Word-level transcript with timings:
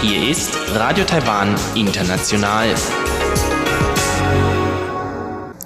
Hier 0.00 0.30
ist 0.30 0.56
Radio 0.74 1.04
Taiwan 1.04 1.54
International. 1.74 2.74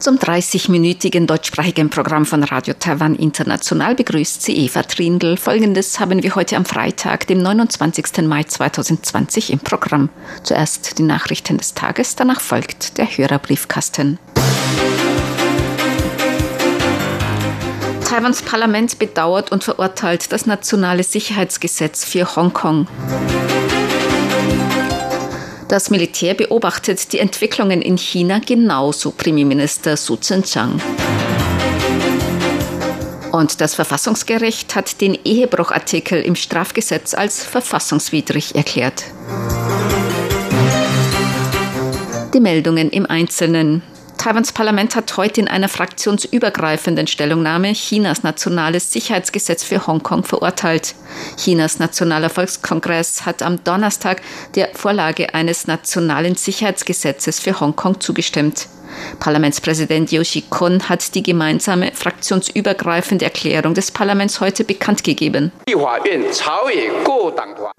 Zum 0.01 0.17
30-minütigen 0.17 1.27
deutschsprachigen 1.27 1.89
Programm 1.89 2.27
von 2.27 2.43
Radio 2.43 2.75
Taiwan 2.75 3.15
International 3.15 3.95
begrüßt 3.95 4.43
sie 4.43 4.57
Eva 4.57 4.83
Trindl. 4.83 5.37
Folgendes 5.37 6.01
haben 6.01 6.25
wir 6.25 6.35
heute 6.35 6.57
am 6.57 6.65
Freitag, 6.65 7.29
dem 7.29 7.39
29. 7.43 8.27
Mai 8.27 8.43
2020 8.43 9.53
im 9.53 9.61
Programm. 9.61 10.09
Zuerst 10.43 10.99
die 10.99 11.05
Nachrichten 11.05 11.59
des 11.59 11.75
Tages, 11.75 12.17
danach 12.17 12.41
folgt 12.41 12.99
der 12.99 13.07
Hörerbriefkasten. 13.07 14.19
Taiwans 18.19 18.43
Parlament 18.43 18.99
bedauert 18.99 19.53
und 19.53 19.63
verurteilt 19.63 20.33
das 20.33 20.45
nationale 20.45 21.05
Sicherheitsgesetz 21.05 22.05
für 22.05 22.35
Hongkong. 22.35 22.89
Das 25.69 25.89
Militär 25.91 26.35
beobachtet 26.35 27.13
die 27.13 27.21
Entwicklungen 27.21 27.81
in 27.81 27.97
China 27.97 28.41
genauso, 28.45 29.13
Premierminister 29.13 29.97
Su 29.97 30.17
Tseng-Chang. 30.17 30.81
Und 33.31 33.61
das 33.61 33.77
Verfassungsgericht 33.77 34.75
hat 34.75 35.01
den 35.01 35.17
Ehebruchartikel 35.25 36.21
im 36.21 36.35
Strafgesetz 36.35 37.15
als 37.15 37.45
verfassungswidrig 37.45 38.57
erklärt. 38.57 39.05
Die 42.35 42.41
Meldungen 42.41 42.91
im 42.91 43.07
Einzelnen. 43.07 43.85
Taiwans 44.19 44.51
Parlament 44.51 44.97
hat 44.97 45.17
heute 45.17 45.41
in 45.41 45.47
einer 45.47 45.69
fraktionsübergreifenden 45.69 47.07
Stellungnahme 47.07 47.73
Chinas 47.73 48.25
nationales 48.25 48.93
Sicherheitsgesetz 48.93 49.63
für 49.63 49.87
Hongkong 49.87 50.25
verurteilt. 50.25 50.97
Chinas 51.37 51.79
Nationaler 51.79 52.29
Volkskongress 52.29 53.25
hat 53.25 53.43
am 53.43 53.63
Donnerstag 53.63 54.21
der 54.57 54.71
Vorlage 54.75 55.35
eines 55.35 55.69
nationalen 55.69 56.35
Sicherheitsgesetzes 56.35 57.39
für 57.39 57.61
Hongkong 57.61 58.01
zugestimmt. 58.01 58.67
Parlamentspräsident 59.21 60.11
Yoshi 60.11 60.45
Kon 60.49 60.89
hat 60.89 61.15
die 61.15 61.23
gemeinsame 61.23 61.93
fraktionsübergreifende 61.93 63.25
Erklärung 63.25 63.75
des 63.75 63.91
Parlaments 63.91 64.41
heute 64.41 64.65
bekannt 64.65 65.05
gegeben. 65.05 65.53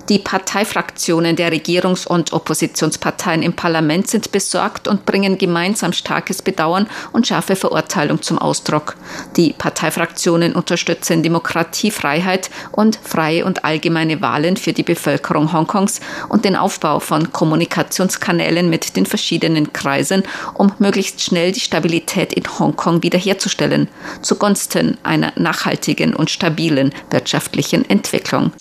Die 0.10 0.20
Parteifraktionen 0.20 1.36
der 1.36 1.52
Regierungs- 1.52 2.08
und 2.08 2.34
Oppositionsparteien 2.34 3.44
im 3.44 3.54
Parlament 3.54 4.08
sind 4.08 4.32
besorgt 4.32 4.88
und 4.88 5.06
bringen 5.06 5.38
gemeinsam 5.38 5.94
starkes 5.94 6.42
Bedauern 6.42 6.88
und 7.12 7.28
scharfe 7.28 7.56
Verurteilung 7.56 8.22
zum 8.22 8.40
Ausdruck. 8.40 8.96
Die 9.36 9.54
Parteifraktionen 9.54 10.54
unterstützen 10.54 11.24
Demokratie, 11.24 11.92
Freiheit 11.92 12.50
und 12.72 13.00
freie 13.04 13.46
und 13.46 13.66
allgemeine 13.66 14.22
Wahlen 14.22 14.58
für 14.58 14.74
die 14.74 14.84
Bevölkerung 14.84 15.54
Hongkongs 15.54 16.00
und 16.30 16.46
den 16.46 16.56
Aufbau 16.56 17.00
von 17.00 17.32
Kommunikationskanälen 17.32 18.70
mit 18.70 18.96
den 18.96 19.06
verschiedenen 19.06 19.74
Kreisen, 19.74 20.24
um 20.54 20.72
möglichst 20.80 20.99
möglichst 21.00 21.22
schnell 21.22 21.54
die 21.54 21.62
Stabilität 21.62 22.34
in 22.34 22.44
Hongkong 22.60 23.02
wiederherzustellen, 23.04 23.88
zugunsten 24.22 24.98
einer 25.02 25.32
nachhaltigen 25.38 26.14
und 26.14 26.30
stabilen 26.30 26.94
wirtschaftlichen 27.10 27.90
Entwicklung. 27.90 28.52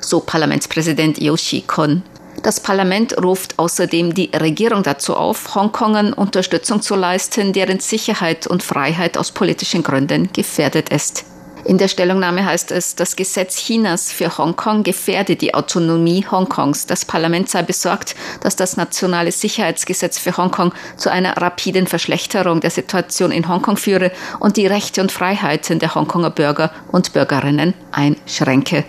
So 0.00 0.20
Parlamentspräsident 0.20 1.18
Yoshi 1.18 1.62
Kon. 1.64 2.02
Das 2.42 2.58
Parlament 2.58 3.16
ruft 3.22 3.56
außerdem 3.56 4.14
die 4.14 4.30
Regierung 4.34 4.82
dazu 4.82 5.14
auf, 5.14 5.54
Hongkongern 5.54 6.12
Unterstützung 6.12 6.82
zu 6.82 6.96
leisten, 6.96 7.52
deren 7.52 7.78
Sicherheit 7.78 8.48
und 8.48 8.64
Freiheit 8.64 9.16
aus 9.16 9.30
politischen 9.30 9.84
Gründen 9.84 10.30
gefährdet 10.32 10.88
ist. 10.88 11.24
In 11.66 11.78
der 11.78 11.88
Stellungnahme 11.88 12.46
heißt 12.46 12.70
es, 12.70 12.94
das 12.94 13.16
Gesetz 13.16 13.56
Chinas 13.56 14.12
für 14.12 14.38
Hongkong 14.38 14.84
gefährde 14.84 15.34
die 15.34 15.52
Autonomie 15.52 16.24
Hongkongs. 16.30 16.86
Das 16.86 17.04
Parlament 17.04 17.50
sei 17.50 17.62
besorgt, 17.62 18.14
dass 18.40 18.54
das 18.54 18.76
nationale 18.76 19.32
Sicherheitsgesetz 19.32 20.16
für 20.16 20.36
Hongkong 20.36 20.72
zu 20.96 21.10
einer 21.10 21.36
rapiden 21.36 21.88
Verschlechterung 21.88 22.60
der 22.60 22.70
Situation 22.70 23.32
in 23.32 23.48
Hongkong 23.48 23.76
führe 23.76 24.12
und 24.38 24.56
die 24.56 24.68
Rechte 24.68 25.00
und 25.00 25.10
Freiheiten 25.10 25.80
der 25.80 25.92
Hongkonger 25.96 26.30
Bürger 26.30 26.70
und 26.92 27.12
Bürgerinnen 27.12 27.74
einschränke. 27.90 28.84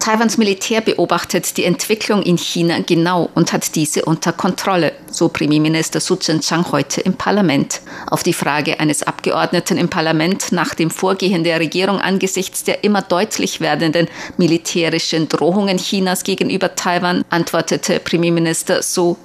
Taiwans 0.00 0.38
Militär 0.38 0.80
beobachtet 0.80 1.58
die 1.58 1.64
Entwicklung 1.64 2.22
in 2.22 2.38
China 2.38 2.78
genau 2.84 3.28
und 3.34 3.52
hat 3.52 3.76
diese 3.76 4.02
unter 4.06 4.32
Kontrolle, 4.32 4.94
so 5.10 5.28
Premierminister 5.28 6.00
Su 6.00 6.16
Tseng-Chang 6.16 6.72
heute 6.72 7.02
im 7.02 7.14
Parlament. 7.14 7.82
Auf 8.06 8.22
die 8.22 8.32
Frage 8.32 8.80
eines 8.80 9.02
Abgeordneten 9.02 9.76
im 9.76 9.90
Parlament 9.90 10.52
nach 10.52 10.74
dem 10.74 10.90
Vorgehen 10.90 11.44
der 11.44 11.60
Regierung 11.60 12.00
angesichts 12.00 12.64
der 12.64 12.82
immer 12.82 13.02
deutlich 13.02 13.60
werdenden 13.60 14.08
militärischen 14.38 15.28
Drohungen 15.28 15.76
Chinas 15.76 16.24
gegenüber 16.24 16.74
Taiwan 16.74 17.22
antwortete 17.28 18.00
Premierminister 18.00 18.82
Su. 18.82 19.18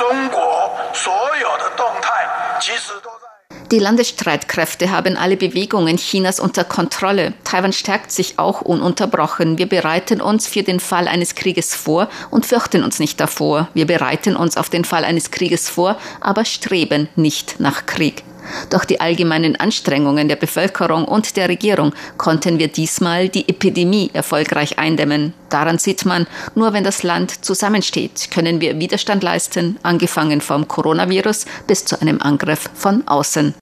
中 0.00 0.29
die 3.70 3.78
Landesstreitkräfte 3.78 4.90
haben 4.90 5.16
alle 5.16 5.36
Bewegungen 5.36 5.96
Chinas 5.96 6.40
unter 6.40 6.64
Kontrolle. 6.64 7.34
Taiwan 7.44 7.72
stärkt 7.72 8.10
sich 8.10 8.38
auch 8.38 8.62
ununterbrochen. 8.62 9.58
Wir 9.58 9.68
bereiten 9.68 10.20
uns 10.20 10.48
für 10.48 10.62
den 10.62 10.80
Fall 10.80 11.06
eines 11.06 11.36
Krieges 11.36 11.74
vor 11.74 12.08
und 12.30 12.46
fürchten 12.46 12.82
uns 12.82 12.98
nicht 12.98 13.20
davor. 13.20 13.68
Wir 13.74 13.86
bereiten 13.86 14.34
uns 14.34 14.56
auf 14.56 14.70
den 14.70 14.84
Fall 14.84 15.04
eines 15.04 15.30
Krieges 15.30 15.68
vor, 15.68 15.96
aber 16.20 16.44
streben 16.44 17.08
nicht 17.14 17.60
nach 17.60 17.86
Krieg. 17.86 18.24
Durch 18.70 18.84
die 18.84 19.00
allgemeinen 19.00 19.56
Anstrengungen 19.56 20.28
der 20.28 20.36
Bevölkerung 20.36 21.04
und 21.04 21.36
der 21.36 21.48
Regierung 21.48 21.94
konnten 22.16 22.58
wir 22.58 22.68
diesmal 22.68 23.28
die 23.28 23.48
Epidemie 23.48 24.10
erfolgreich 24.12 24.78
eindämmen. 24.78 25.34
Daran 25.48 25.78
sieht 25.78 26.04
man, 26.04 26.26
nur 26.54 26.72
wenn 26.72 26.84
das 26.84 27.02
Land 27.02 27.44
zusammensteht, 27.44 28.30
können 28.32 28.60
wir 28.60 28.78
Widerstand 28.78 29.22
leisten, 29.22 29.78
angefangen 29.82 30.40
vom 30.40 30.68
Coronavirus 30.68 31.46
bis 31.66 31.84
zu 31.84 32.00
einem 32.00 32.20
Angriff 32.20 32.70
von 32.74 33.06
außen. 33.06 33.54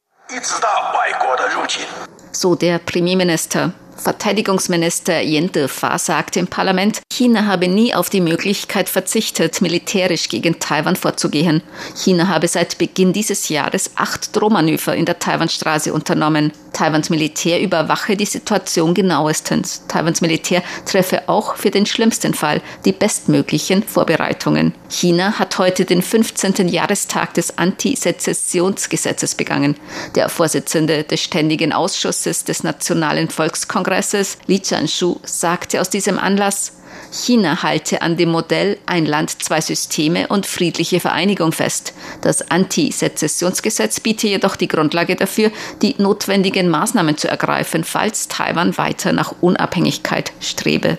So 2.32 2.54
der 2.54 2.78
Premierminister. 2.78 3.72
Verteidigungsminister 3.98 5.22
Yen 5.22 5.50
Defa 5.53 5.98
sagte 5.98 6.38
im 6.38 6.47
Parlament, 6.47 7.00
China 7.12 7.47
habe 7.47 7.69
nie 7.69 7.94
auf 7.94 8.10
die 8.10 8.20
Möglichkeit 8.20 8.88
verzichtet, 8.88 9.60
militärisch 9.60 10.28
gegen 10.28 10.60
Taiwan 10.60 10.97
vorzugehen. 10.97 11.62
China 11.97 12.28
habe 12.28 12.47
seit 12.48 12.78
Beginn 12.78 13.12
dieses 13.12 13.48
Jahres 13.48 13.91
acht 13.97 14.34
Drohmanöver 14.37 14.94
in 14.94 15.04
der 15.04 15.19
Taiwanstraße 15.19 15.92
unternommen. 15.92 16.53
Taiwans 16.72 17.10
Militär 17.10 17.60
überwache 17.60 18.16
die 18.16 18.26
Situation 18.26 18.94
genauestens. 18.94 19.82
Taiwans 19.88 20.20
Militär 20.20 20.62
treffe 20.86 21.28
auch 21.28 21.56
für 21.56 21.70
den 21.70 21.86
schlimmsten 21.86 22.34
Fall 22.34 22.60
die 22.84 22.92
bestmöglichen 22.92 23.82
Vorbereitungen. 23.82 24.74
China 24.88 25.38
hat 25.38 25.58
heute 25.58 25.84
den 25.84 26.02
15. 26.02 26.68
Jahrestag 26.68 27.34
des 27.34 27.58
Antisezessionsgesetzes 27.58 29.34
begangen. 29.34 29.76
Der 30.14 30.28
Vorsitzende 30.28 31.04
des 31.04 31.20
Ständigen 31.20 31.72
Ausschusses 31.72 32.44
des 32.44 32.62
Nationalen 32.62 33.28
Volkskongresses, 33.28 34.38
Li 34.46 34.60
Chanshu, 34.60 35.16
sagte 35.24 35.80
aus 35.80 35.90
diesem 35.90 36.18
Anlass, 36.18 36.77
China 37.12 37.62
halte 37.62 38.02
an 38.02 38.16
dem 38.16 38.30
Modell 38.30 38.78
ein 38.86 39.06
Land, 39.06 39.42
zwei 39.42 39.60
Systeme 39.60 40.28
und 40.28 40.46
friedliche 40.46 41.00
Vereinigung 41.00 41.52
fest. 41.52 41.94
Das 42.20 42.50
Anti-Sezessionsgesetz 42.50 44.00
biete 44.00 44.28
jedoch 44.28 44.56
die 44.56 44.69
Grundlage 44.69 45.16
dafür, 45.16 45.50
die 45.82 45.94
notwendigen 45.98 46.69
Maßnahmen 46.69 47.16
zu 47.16 47.28
ergreifen, 47.28 47.84
falls 47.84 48.28
Taiwan 48.28 48.76
weiter 48.78 49.12
nach 49.12 49.34
Unabhängigkeit 49.41 50.32
strebe. 50.41 50.98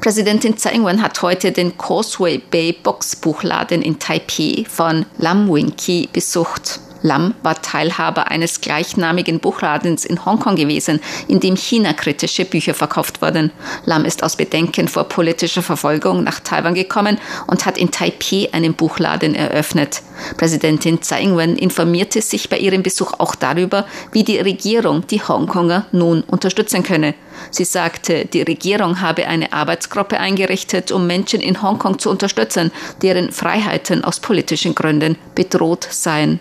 Präsidentin 0.00 0.56
Tsai 0.56 0.72
Ing-wen 0.74 1.02
hat 1.02 1.20
heute 1.22 1.52
den 1.52 1.78
Causeway 1.78 2.38
Bay 2.38 2.72
Boxbuchladen 2.72 3.82
in 3.82 3.98
Taipei 3.98 4.64
von 4.68 5.06
Lam 5.18 5.48
Wing-ki 5.48 6.10
besucht. 6.12 6.80
Lam 7.06 7.34
war 7.42 7.62
Teilhaber 7.62 8.30
eines 8.32 8.60
gleichnamigen 8.60 9.38
Buchladens 9.38 10.04
in 10.04 10.24
Hongkong 10.24 10.56
gewesen, 10.56 11.00
in 11.28 11.38
dem 11.38 11.56
China-kritische 11.56 12.44
Bücher 12.44 12.74
verkauft 12.74 13.22
wurden. 13.22 13.52
Lam 13.84 14.04
ist 14.04 14.24
aus 14.24 14.36
Bedenken 14.36 14.88
vor 14.88 15.04
politischer 15.04 15.62
Verfolgung 15.62 16.24
nach 16.24 16.40
Taiwan 16.40 16.74
gekommen 16.74 17.18
und 17.46 17.64
hat 17.64 17.78
in 17.78 17.92
Taipei 17.92 18.48
einen 18.52 18.74
Buchladen 18.74 19.36
eröffnet. 19.36 20.02
Präsidentin 20.36 21.00
Tsai 21.00 21.22
Ing-wen 21.22 21.56
informierte 21.56 22.20
sich 22.20 22.48
bei 22.48 22.58
ihrem 22.58 22.82
Besuch 22.82 23.12
auch 23.18 23.34
darüber, 23.34 23.86
wie 24.12 24.24
die 24.24 24.38
Regierung 24.38 25.06
die 25.06 25.22
Hongkonger 25.22 25.86
nun 25.92 26.22
unterstützen 26.22 26.82
könne. 26.82 27.14
Sie 27.50 27.64
sagte, 27.64 28.24
die 28.24 28.42
Regierung 28.42 29.00
habe 29.00 29.26
eine 29.26 29.52
Arbeitsgruppe 29.52 30.18
eingerichtet, 30.18 30.90
um 30.90 31.06
Menschen 31.06 31.40
in 31.40 31.60
Hongkong 31.62 31.98
zu 31.98 32.10
unterstützen, 32.10 32.72
deren 33.02 33.30
Freiheiten 33.30 34.04
aus 34.04 34.20
politischen 34.20 34.74
Gründen 34.74 35.16
bedroht 35.34 35.86
seien. 35.90 36.40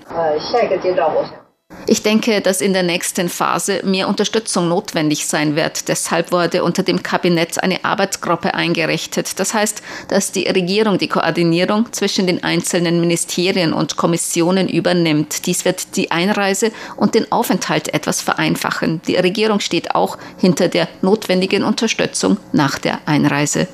Ich 1.88 2.02
denke, 2.02 2.42
dass 2.42 2.62
in 2.62 2.74
der 2.74 2.84
nächsten 2.84 3.30
Phase 3.30 3.82
mehr 3.84 4.08
Unterstützung 4.08 4.68
notwendig 4.68 5.28
sein 5.28 5.56
wird. 5.56 5.88
Deshalb 5.88 6.32
wurde 6.32 6.64
unter 6.64 6.84
dem 6.84 7.04
Kabinett 7.04 7.62
eine 7.62 7.84
Arbeitsgruppe 7.84 8.54
eingerichtet. 8.54 9.40
Das 9.40 9.54
heißt, 9.54 9.82
dass 10.08 10.32
die 10.32 10.48
Regierung 10.48 10.98
die 10.98 11.08
Koordinierung 11.08 11.92
zwischen 11.92 12.28
den 12.28 12.44
einzelnen 12.44 13.00
Ministerien 13.00 13.74
und 13.74 13.98
Kommissionen 13.98 14.68
übernimmt. 14.68 15.46
Dies 15.46 15.66
wird 15.66 15.96
die 15.96 16.12
Einreise 16.12 16.72
und 16.98 17.14
den 17.16 17.32
Aufenthalt 17.32 17.94
etwas 17.94 18.22
vereinfachen. 18.22 19.02
Die 19.08 19.16
Regierung 19.16 19.60
steht 19.60 19.94
auch 19.94 20.18
hinter 20.40 20.68
der 20.68 20.88
notwendigen 21.02 21.64
Unterstützung 21.64 22.38
nach 22.52 22.80
der 22.80 23.00
Einreise 23.06 23.68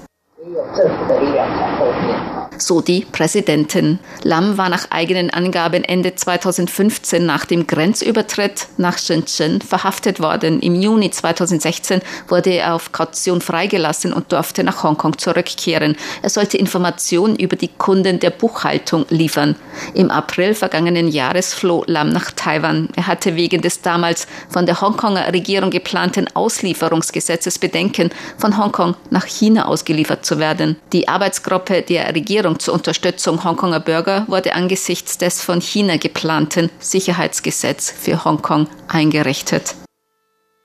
so 2.62 2.82
die 2.82 3.06
Präsidentin. 3.12 4.00
Lam 4.24 4.58
war 4.58 4.70
nach 4.70 4.90
eigenen 4.92 5.30
Angaben 5.30 5.84
Ende 5.84 6.16
2015 6.16 7.26
nach 7.26 7.46
dem 7.46 7.68
Grenzübertritt 7.68 8.68
nach 8.78 8.98
Shenzhen 8.98 9.62
verhaftet 9.62 10.20
worden. 10.20 10.60
Im 10.60 10.76
Juni 10.76 11.12
2016 11.12 12.02
wurde 12.28 12.52
er 12.52 12.76
auf 12.76 12.92
Kaution 12.92 13.42
freigelassen 13.42 14.14
und 14.14 14.32
durfte 14.32 14.64
nach 14.64 14.84
Hongkong 14.84 15.18
zurückkehren. 15.18 15.96
Er 16.22 16.30
sollte 16.30 16.58
Informationen 16.58 17.36
über 17.36 17.56
die 17.56 17.70
Kunden 17.70 18.20
der 18.20 18.30
Buchhaltung 18.30 19.06
liefern. 19.10 19.56
Im 19.94 20.12
April 20.12 20.54
vergangenen 20.54 21.08
Jahres 21.08 21.54
floh 21.54 21.84
Lam 21.88 22.10
nach 22.10 22.32
Taiwan. 22.32 22.90
Er 22.96 23.08
hatte 23.08 23.36
wegen 23.36 23.62
des 23.62 23.82
damals 23.82 24.28
von 24.50 24.66
der 24.66 24.80
Hongkonger 24.82 25.34
Regierung 25.34 25.70
geplanten 25.70 26.28
Auslieferungsgesetzes 26.34 27.60
Bedenken, 27.60 28.10
von 28.38 28.58
Hongkong 28.58 28.96
nach 29.10 29.26
China 29.26 29.66
ausgeliefert 29.66 30.26
zu 30.26 30.40
werden. 30.40 30.78
Die 30.94 31.08
Arbeitsgruppe 31.08 31.82
der 31.82 32.14
Regierung 32.14 32.51
Regierung 32.52 32.60
zur 32.60 32.74
Unterstützung 32.74 33.44
Hongkonger 33.44 33.80
Bürger 33.80 34.26
wurde 34.28 34.54
angesichts 34.54 35.18
des 35.18 35.42
von 35.42 35.62
China 35.62 35.98
geplanten 35.98 36.70
Sicherheitsgesetz 36.80 37.92
für 37.92 38.26
Hongkong 38.26 38.68
eingerichtet. 38.88 39.76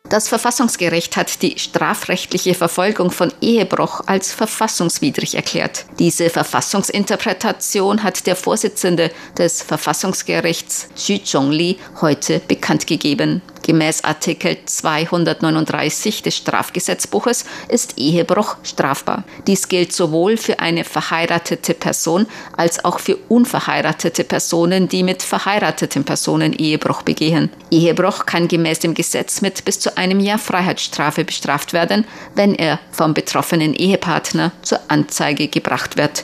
Das 0.09 0.29
Verfassungsgericht 0.29 1.17
hat 1.17 1.43
die 1.43 1.59
strafrechtliche 1.59 2.55
Verfolgung 2.55 3.11
von 3.11 3.33
Ehebruch 3.41 4.03
als 4.07 4.33
verfassungswidrig 4.33 5.35
erklärt. 5.35 5.85
Diese 5.99 6.31
Verfassungsinterpretation 6.31 8.05
hat 8.05 8.27
der 8.27 8.37
Vorsitzende 8.37 9.11
des 9.37 9.63
Verfassungsgerichts 9.63 10.89
Xu 10.95 11.19
Zhongli 11.19 11.79
heute 12.01 12.41
bekannt 12.47 12.87
gegeben. 12.87 13.43
Gemäß 13.67 14.05
Artikel 14.05 14.59
239 14.65 16.23
des 16.23 16.37
Strafgesetzbuches 16.37 17.45
ist 17.69 17.99
Ehebruch 17.99 18.59
strafbar. 18.63 19.25
Dies 19.49 19.67
gilt 19.67 19.93
sowohl 19.93 20.37
für 20.37 20.61
eine 20.61 20.85
verheiratete 20.85 21.75
Person 21.75 22.29
als 22.57 22.85
auch 22.85 23.01
für 23.01 23.17
unverheiratete 23.29 24.23
Personen, 24.23 24.89
die 24.89 25.03
mit 25.03 25.25
verheirateten 25.25 26.05
Personen 26.05 26.53
Ehebruch 26.53 27.03
begehen. 27.03 27.51
Ehebruch 27.73 28.25
kann 28.25 28.47
gemäß 28.47 28.79
dem 28.79 28.95
Gesetz 28.95 29.41
mit 29.41 29.65
bis 29.65 29.81
zu 29.81 29.97
einem 29.97 30.21
Jahr 30.21 30.39
Freiheitsstrafe 30.39 31.25
bestraft 31.25 31.73
werden, 31.73 32.05
wenn 32.37 32.55
er 32.55 32.79
vom 32.93 33.15
betroffenen 33.15 33.75
Ehepartner 33.75 34.53
zur 34.63 34.79
Anzeige 34.87 35.49
gebracht 35.49 35.97
wird. 35.97 36.23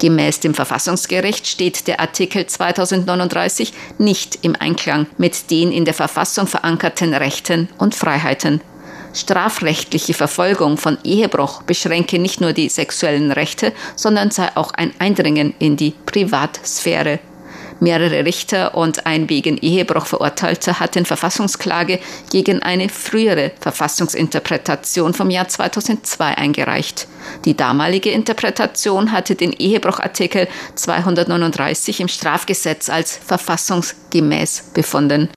Gemäß 0.00 0.40
dem 0.40 0.54
Verfassungsgericht 0.54 1.46
steht 1.46 1.86
der 1.86 2.00
Artikel 2.00 2.46
2039 2.46 3.74
nicht 3.98 4.38
im 4.42 4.56
Einklang 4.58 5.06
mit 5.18 5.50
den 5.50 5.70
in 5.70 5.84
der 5.84 5.92
Verfassung 5.92 6.46
verankerten 6.46 7.12
Rechten 7.12 7.68
und 7.76 7.94
Freiheiten. 7.94 8.62
Strafrechtliche 9.12 10.14
Verfolgung 10.14 10.78
von 10.78 10.96
Ehebruch 11.04 11.62
beschränke 11.62 12.18
nicht 12.18 12.40
nur 12.40 12.54
die 12.54 12.70
sexuellen 12.70 13.30
Rechte, 13.30 13.74
sondern 13.94 14.30
sei 14.30 14.48
auch 14.54 14.72
ein 14.72 14.92
Eindringen 14.98 15.52
in 15.58 15.76
die 15.76 15.92
Privatsphäre 16.06 17.18
Mehrere 17.80 18.26
Richter 18.26 18.74
und 18.74 19.06
ein 19.06 19.28
wegen 19.30 19.56
Ehebruch 19.56 20.06
Verurteilter 20.06 20.80
hatten 20.80 21.06
Verfassungsklage 21.06 21.98
gegen 22.30 22.62
eine 22.62 22.90
frühere 22.90 23.52
Verfassungsinterpretation 23.58 25.14
vom 25.14 25.30
Jahr 25.30 25.48
2002 25.48 26.36
eingereicht. 26.36 27.08
Die 27.46 27.56
damalige 27.56 28.10
Interpretation 28.10 29.12
hatte 29.12 29.34
den 29.34 29.52
Ehebruchartikel 29.52 30.46
239 30.74 32.00
im 32.00 32.08
Strafgesetz 32.08 32.90
als 32.90 33.16
verfassungsgemäß 33.16 34.70
befunden. 34.74 35.30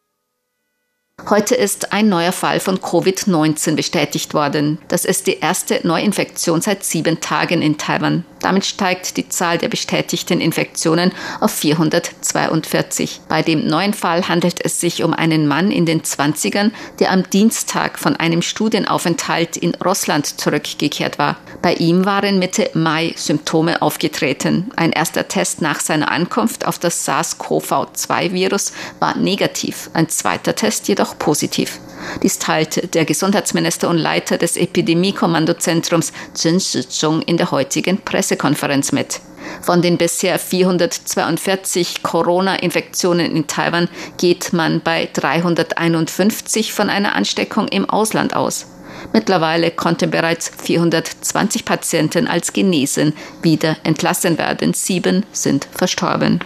Heute 1.29 1.55
ist 1.55 1.93
ein 1.93 2.09
neuer 2.09 2.33
Fall 2.33 2.59
von 2.59 2.79
Covid-19 2.79 3.75
bestätigt 3.75 4.33
worden. 4.33 4.79
Das 4.89 5.05
ist 5.05 5.27
die 5.27 5.39
erste 5.39 5.79
Neuinfektion 5.87 6.59
seit 6.59 6.83
sieben 6.83 7.21
Tagen 7.21 7.61
in 7.61 7.77
Taiwan. 7.77 8.25
Damit 8.43 8.65
steigt 8.65 9.15
die 9.15 9.29
Zahl 9.29 9.57
der 9.57 9.69
bestätigten 9.69 10.41
Infektionen 10.41 11.13
auf 11.39 11.51
442. 11.51 13.21
Bei 13.29 13.41
dem 13.41 13.65
neuen 13.65 13.93
Fall 13.93 14.27
handelt 14.27 14.63
es 14.63 14.79
sich 14.81 15.03
um 15.03 15.13
einen 15.13 15.47
Mann 15.47 15.71
in 15.71 15.85
den 15.85 16.01
20ern, 16.01 16.71
der 16.99 17.11
am 17.11 17.27
Dienstag 17.29 17.97
von 17.97 18.17
einem 18.17 18.41
Studienaufenthalt 18.41 19.55
in 19.55 19.73
Russland 19.75 20.39
zurückgekehrt 20.39 21.17
war. 21.17 21.37
Bei 21.61 21.73
ihm 21.75 22.05
waren 22.05 22.37
Mitte 22.37 22.69
Mai 22.73 23.13
Symptome 23.15 23.81
aufgetreten. 23.81 24.71
Ein 24.75 24.91
erster 24.91 25.29
Test 25.29 25.61
nach 25.61 25.79
seiner 25.79 26.11
Ankunft 26.11 26.67
auf 26.67 26.77
das 26.77 27.07
SARS-CoV-2-Virus 27.07 28.73
war 28.99 29.17
negativ, 29.17 29.89
ein 29.93 30.09
zweiter 30.09 30.53
Test 30.53 30.89
jedoch 30.89 31.17
positiv. 31.17 31.79
Dies 32.21 32.39
teilte 32.39 32.87
der 32.87 33.05
Gesundheitsminister 33.05 33.89
und 33.89 33.97
Leiter 33.97 34.37
des 34.37 34.57
Epidemiekommandozentrums 34.57 36.13
Chen 36.35 36.59
Shizhong 36.59 37.21
in 37.21 37.37
der 37.37 37.51
heutigen 37.51 37.97
Pressekonferenz 37.99 38.91
mit. 38.91 39.21
Von 39.61 39.81
den 39.81 39.97
bisher 39.97 40.39
442 40.39 42.03
Corona-Infektionen 42.03 43.35
in 43.35 43.47
Taiwan 43.47 43.89
geht 44.17 44.53
man 44.53 44.81
bei 44.81 45.09
351 45.11 46.73
von 46.73 46.89
einer 46.89 47.15
Ansteckung 47.15 47.67
im 47.67 47.89
Ausland 47.89 48.35
aus. 48.35 48.67
Mittlerweile 49.11 49.71
konnten 49.71 50.11
bereits 50.11 50.49
420 50.63 51.65
Patienten 51.65 52.27
als 52.27 52.53
genesen 52.53 53.13
wieder 53.41 53.77
entlassen 53.83 54.37
werden. 54.37 54.73
Sieben 54.73 55.25
sind 55.31 55.67
verstorben. 55.71 56.39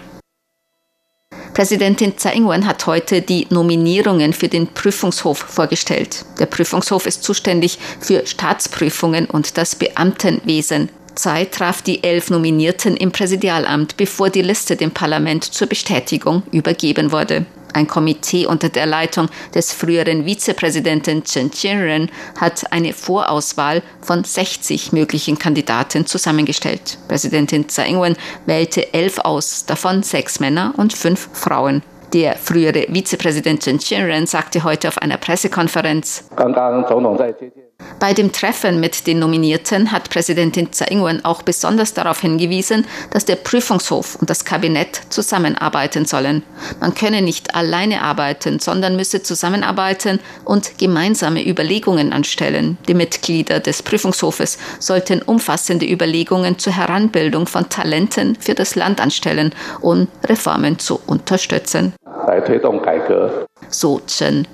Präsidentin 1.58 2.16
Tsai 2.16 2.36
Ing-wen 2.36 2.68
hat 2.68 2.86
heute 2.86 3.24
die 3.24 3.48
Nominierungen 3.50 4.32
für 4.32 4.48
den 4.48 4.68
Prüfungshof 4.68 5.40
vorgestellt. 5.40 6.24
Der 6.38 6.46
Prüfungshof 6.46 7.08
ist 7.08 7.24
zuständig 7.24 7.80
für 8.00 8.28
Staatsprüfungen 8.28 9.26
und 9.26 9.58
das 9.58 9.74
Beamtenwesen. 9.74 10.90
Tsai 11.16 11.46
traf 11.46 11.82
die 11.82 12.04
elf 12.04 12.30
Nominierten 12.30 12.96
im 12.96 13.12
Präsidialamt, 13.12 13.98
bevor 13.98 14.30
die 14.30 14.44
Liste 14.44 14.76
dem 14.76 14.92
Parlament 14.92 15.46
zur 15.46 15.66
Bestätigung 15.66 16.44
übergeben 16.52 17.12
wurde. 17.12 17.48
Ein 17.78 17.86
Komitee 17.86 18.48
unter 18.48 18.70
der 18.70 18.88
Leitung 18.88 19.30
des 19.54 19.72
früheren 19.72 20.26
Vizepräsidenten 20.26 21.24
Chen 21.24 21.52
Chien-ren 21.52 22.10
hat 22.36 22.72
eine 22.72 22.92
Vorauswahl 22.92 23.84
von 24.02 24.24
60 24.24 24.94
möglichen 24.94 25.38
Kandidaten 25.38 26.08
zusammengestellt. 26.08 26.98
Präsidentin 27.08 27.70
Tsai 27.70 27.90
Ing-wen 27.90 28.16
wählte 28.48 28.96
elf 28.96 29.20
aus, 29.20 29.68
davon 29.68 30.02
sechs 30.02 30.40
Männer 30.40 30.74
und 30.76 30.92
fünf 30.94 31.30
Frauen. 31.34 31.84
Der 32.14 32.38
frühere 32.38 32.88
Vizepräsident 32.90 33.64
Chen 33.64 33.80
Chien-ren 33.80 34.28
sagte 34.28 34.64
heute 34.64 34.88
auf 34.88 34.98
einer 34.98 35.18
Pressekonferenz, 35.18 36.24
bei 38.00 38.14
dem 38.14 38.32
Treffen 38.32 38.80
mit 38.80 39.08
den 39.08 39.20
Nominierten 39.20 39.92
hat 39.92 40.10
Präsidentin 40.10 40.72
Tsai 40.72 40.86
Ing-wen 40.92 41.26
auch 41.26 41.42
besonders 41.42 41.94
darauf 41.94 42.22
hingewiesen, 42.22 42.86
dass 43.12 43.26
der 43.26 43.36
Prüfungshof 43.36 44.16
und 44.16 44.30
das 44.30 44.46
Kabinett 44.46 45.02
zusammenarbeiten 45.10 46.06
sollen. 46.06 46.44
Man 46.80 46.94
könne 46.94 47.22
nicht 47.22 47.56
alleine 47.56 48.02
arbeiten, 48.02 48.60
sondern 48.60 48.96
müsse 48.96 49.24
zusammenarbeiten 49.24 50.20
und 50.44 50.78
gemeinsame 50.78 51.48
Überlegungen 51.48 52.14
anstellen. 52.14 52.78
Die 52.88 52.94
Mitglieder 52.94 53.60
des 53.60 53.82
Prüfungshofes 53.84 54.58
sollten 54.80 55.22
umfassende 55.22 55.90
Überlegungen 55.90 56.60
zur 56.60 56.74
Heranbildung 56.74 57.48
von 57.48 57.70
Talenten 57.70 58.38
für 58.40 58.54
das 58.54 58.76
Land 58.76 59.02
anstellen, 59.02 59.54
um 59.82 60.08
Reformen 60.24 60.78
zu 60.78 61.00
unterstützen. 61.08 61.94
So 63.70 64.02
Chen. 64.06 64.48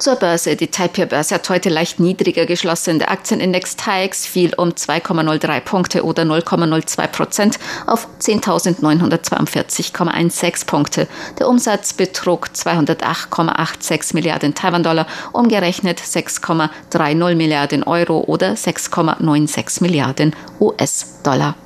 Zur 0.00 0.16
Börse. 0.16 0.56
Die 0.56 0.66
Taipei-Börse 0.68 1.34
hat 1.34 1.50
heute 1.50 1.68
leicht 1.68 2.00
niedriger 2.00 2.46
geschlossen. 2.46 2.98
Der 2.98 3.10
Aktienindex 3.10 3.76
TAIEX 3.76 4.24
fiel 4.24 4.54
um 4.56 4.70
2,03 4.70 5.60
Punkte 5.60 6.06
oder 6.06 6.22
0,02 6.22 7.06
Prozent 7.08 7.58
auf 7.86 8.08
10.942,16 8.18 10.66
Punkte. 10.66 11.06
Der 11.38 11.48
Umsatz 11.48 11.92
betrug 11.92 12.48
208,86 12.54 14.14
Milliarden 14.14 14.54
Taiwan-Dollar, 14.54 15.06
umgerechnet 15.32 16.00
6,30 16.00 17.34
Milliarden 17.34 17.82
Euro 17.82 18.20
oder 18.20 18.52
6,96 18.52 19.82
Milliarden 19.82 20.34
US-Dollar. 20.60 21.56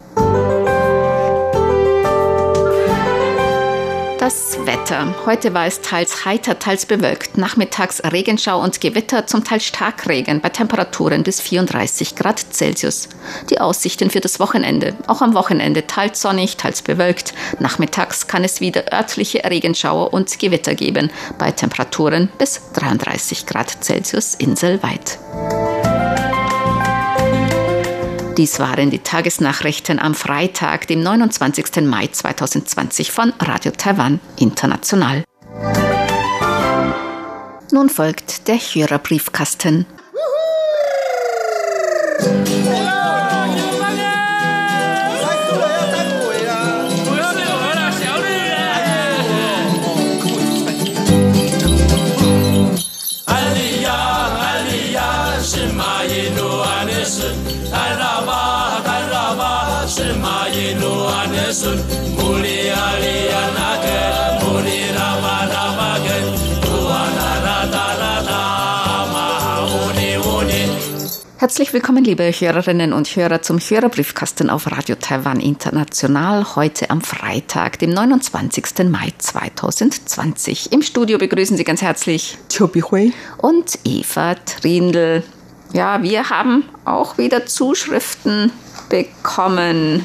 Das 4.25 4.57
Wetter. 4.65 5.15
Heute 5.27 5.53
war 5.53 5.67
es 5.67 5.83
teils 5.83 6.25
heiter, 6.25 6.59
teils 6.59 6.87
bewölkt. 6.87 7.37
Nachmittags 7.37 8.03
Regenschau 8.11 8.59
und 8.59 8.81
Gewitter, 8.81 9.27
zum 9.27 9.45
Teil 9.45 9.61
Starkregen 9.61 10.41
bei 10.41 10.49
Temperaturen 10.49 11.23
bis 11.23 11.43
34 11.43 12.17
Grad 12.17 12.39
Celsius. 12.51 13.11
Die 13.51 13.61
Aussichten 13.61 14.09
für 14.09 14.21
das 14.21 14.41
Wochenende. 14.41 14.95
Auch 15.09 15.21
am 15.21 15.35
Wochenende 15.35 15.87
teils 15.87 16.23
sonnig, 16.23 16.57
teils 16.57 16.81
bewölkt. 16.81 17.35
Nachmittags 17.61 18.27
kann 18.27 18.45
es 18.45 18.63
wieder 18.63 18.95
örtliche 18.95 19.45
Regenschauer 19.45 20.15
und 20.15 20.39
Gewitter 20.39 20.75
geben 20.75 21.11
bei 21.37 21.51
Temperaturen 21.51 22.31
bis 22.39 22.63
33 22.73 23.45
Grad 23.45 23.85
Celsius 23.85 24.33
inselweit. 24.37 25.19
Dies 28.37 28.59
waren 28.59 28.91
die 28.91 28.99
Tagesnachrichten 28.99 30.01
am 30.01 30.15
Freitag, 30.15 30.89
dem 30.89 31.01
29. 31.05 31.83
Mai 31.83 32.09
2020 32.09 33.13
von 33.13 33.33
Radio 33.39 33.71
Taiwan 33.71 34.19
International. 34.37 35.23
Nun 37.71 37.89
folgt 37.89 38.49
der 38.49 38.57
Hörerbriefkasten. 38.57 39.87
Sun 61.55 61.79
muli 62.19 62.59
ali 62.87 63.17
anake 63.43 63.99
muli 64.43 64.79
rama 64.97 65.37
rama 65.53 65.91
gen 66.05 66.25
tuana 66.65 67.31
rata 67.47 67.87
rata 68.01 68.41
Herzlich 71.37 71.75
willkommen, 71.75 72.05
liebe 72.05 72.25
Hörerinnen 72.25 72.95
und 72.95 73.07
Hörer, 73.15 73.43
zum 73.43 73.59
Hörerbriefkasten 73.59 74.49
auf 74.49 74.71
Radio 74.73 74.97
Taiwan 74.97 75.41
International. 75.41 76.57
Heute 76.57 76.89
am 76.89 77.03
Freitag, 77.03 77.79
dem 77.81 77.91
29. 77.91 78.89
Mai 78.89 79.13
2020. 79.19 80.73
Im 80.73 80.81
Studio 80.81 81.19
begrüßen 81.19 81.59
Sie 81.59 81.65
ganz 81.65 81.83
herzlich 81.83 82.39
Chobi 82.49 82.81
Hui 82.81 83.13
und 83.37 83.79
Eva 83.85 84.37
Trindl. 84.37 85.23
Ja, 85.75 86.03
wir 86.03 86.31
haben 86.31 86.65
auch 86.87 87.19
wieder 87.19 87.45
Zuschriften 87.47 88.51
bekommen. 88.89 90.05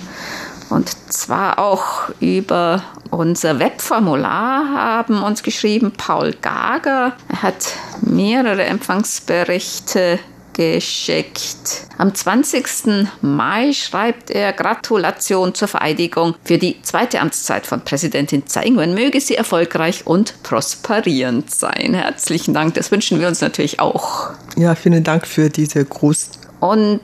Und 0.70 0.90
zwar 1.12 1.60
auch 1.60 2.10
über 2.20 2.84
unser 3.10 3.60
Webformular 3.60 4.70
haben 4.74 5.24
uns 5.24 5.44
geschrieben 5.44 5.92
Paul 5.96 6.34
Gager. 6.42 7.14
Er 7.28 7.42
hat 7.42 7.74
mehrere 8.02 8.64
Empfangsberichte 8.64 10.20
geschickt. 10.54 11.88
Am 11.98 12.14
20. 12.14 13.08
Mai 13.22 13.72
schreibt 13.72 14.30
er 14.30 14.52
Gratulation 14.52 15.56
zur 15.56 15.70
Vereidigung 15.70 16.36
für 16.44 16.58
die 16.58 16.82
zweite 16.82 17.22
Amtszeit 17.22 17.66
von 17.66 17.82
Präsidentin 17.82 18.46
Tsai 18.46 18.66
Ing-wen. 18.66 18.94
Möge 18.94 19.22
sie 19.22 19.36
erfolgreich 19.36 20.06
und 20.06 20.44
prosperierend 20.44 21.50
sein. 21.50 21.94
Herzlichen 21.94 22.54
Dank, 22.54 22.74
das 22.74 22.92
wünschen 22.92 23.22
wir 23.22 23.30
uns 23.30 23.40
natürlich 23.40 23.80
auch. 23.80 24.32
Ja, 24.58 24.76
vielen 24.76 25.06
Dank 25.06 25.26
für 25.26 25.50
diese 25.50 25.86
Gruß 25.86 26.32
und 26.60 27.01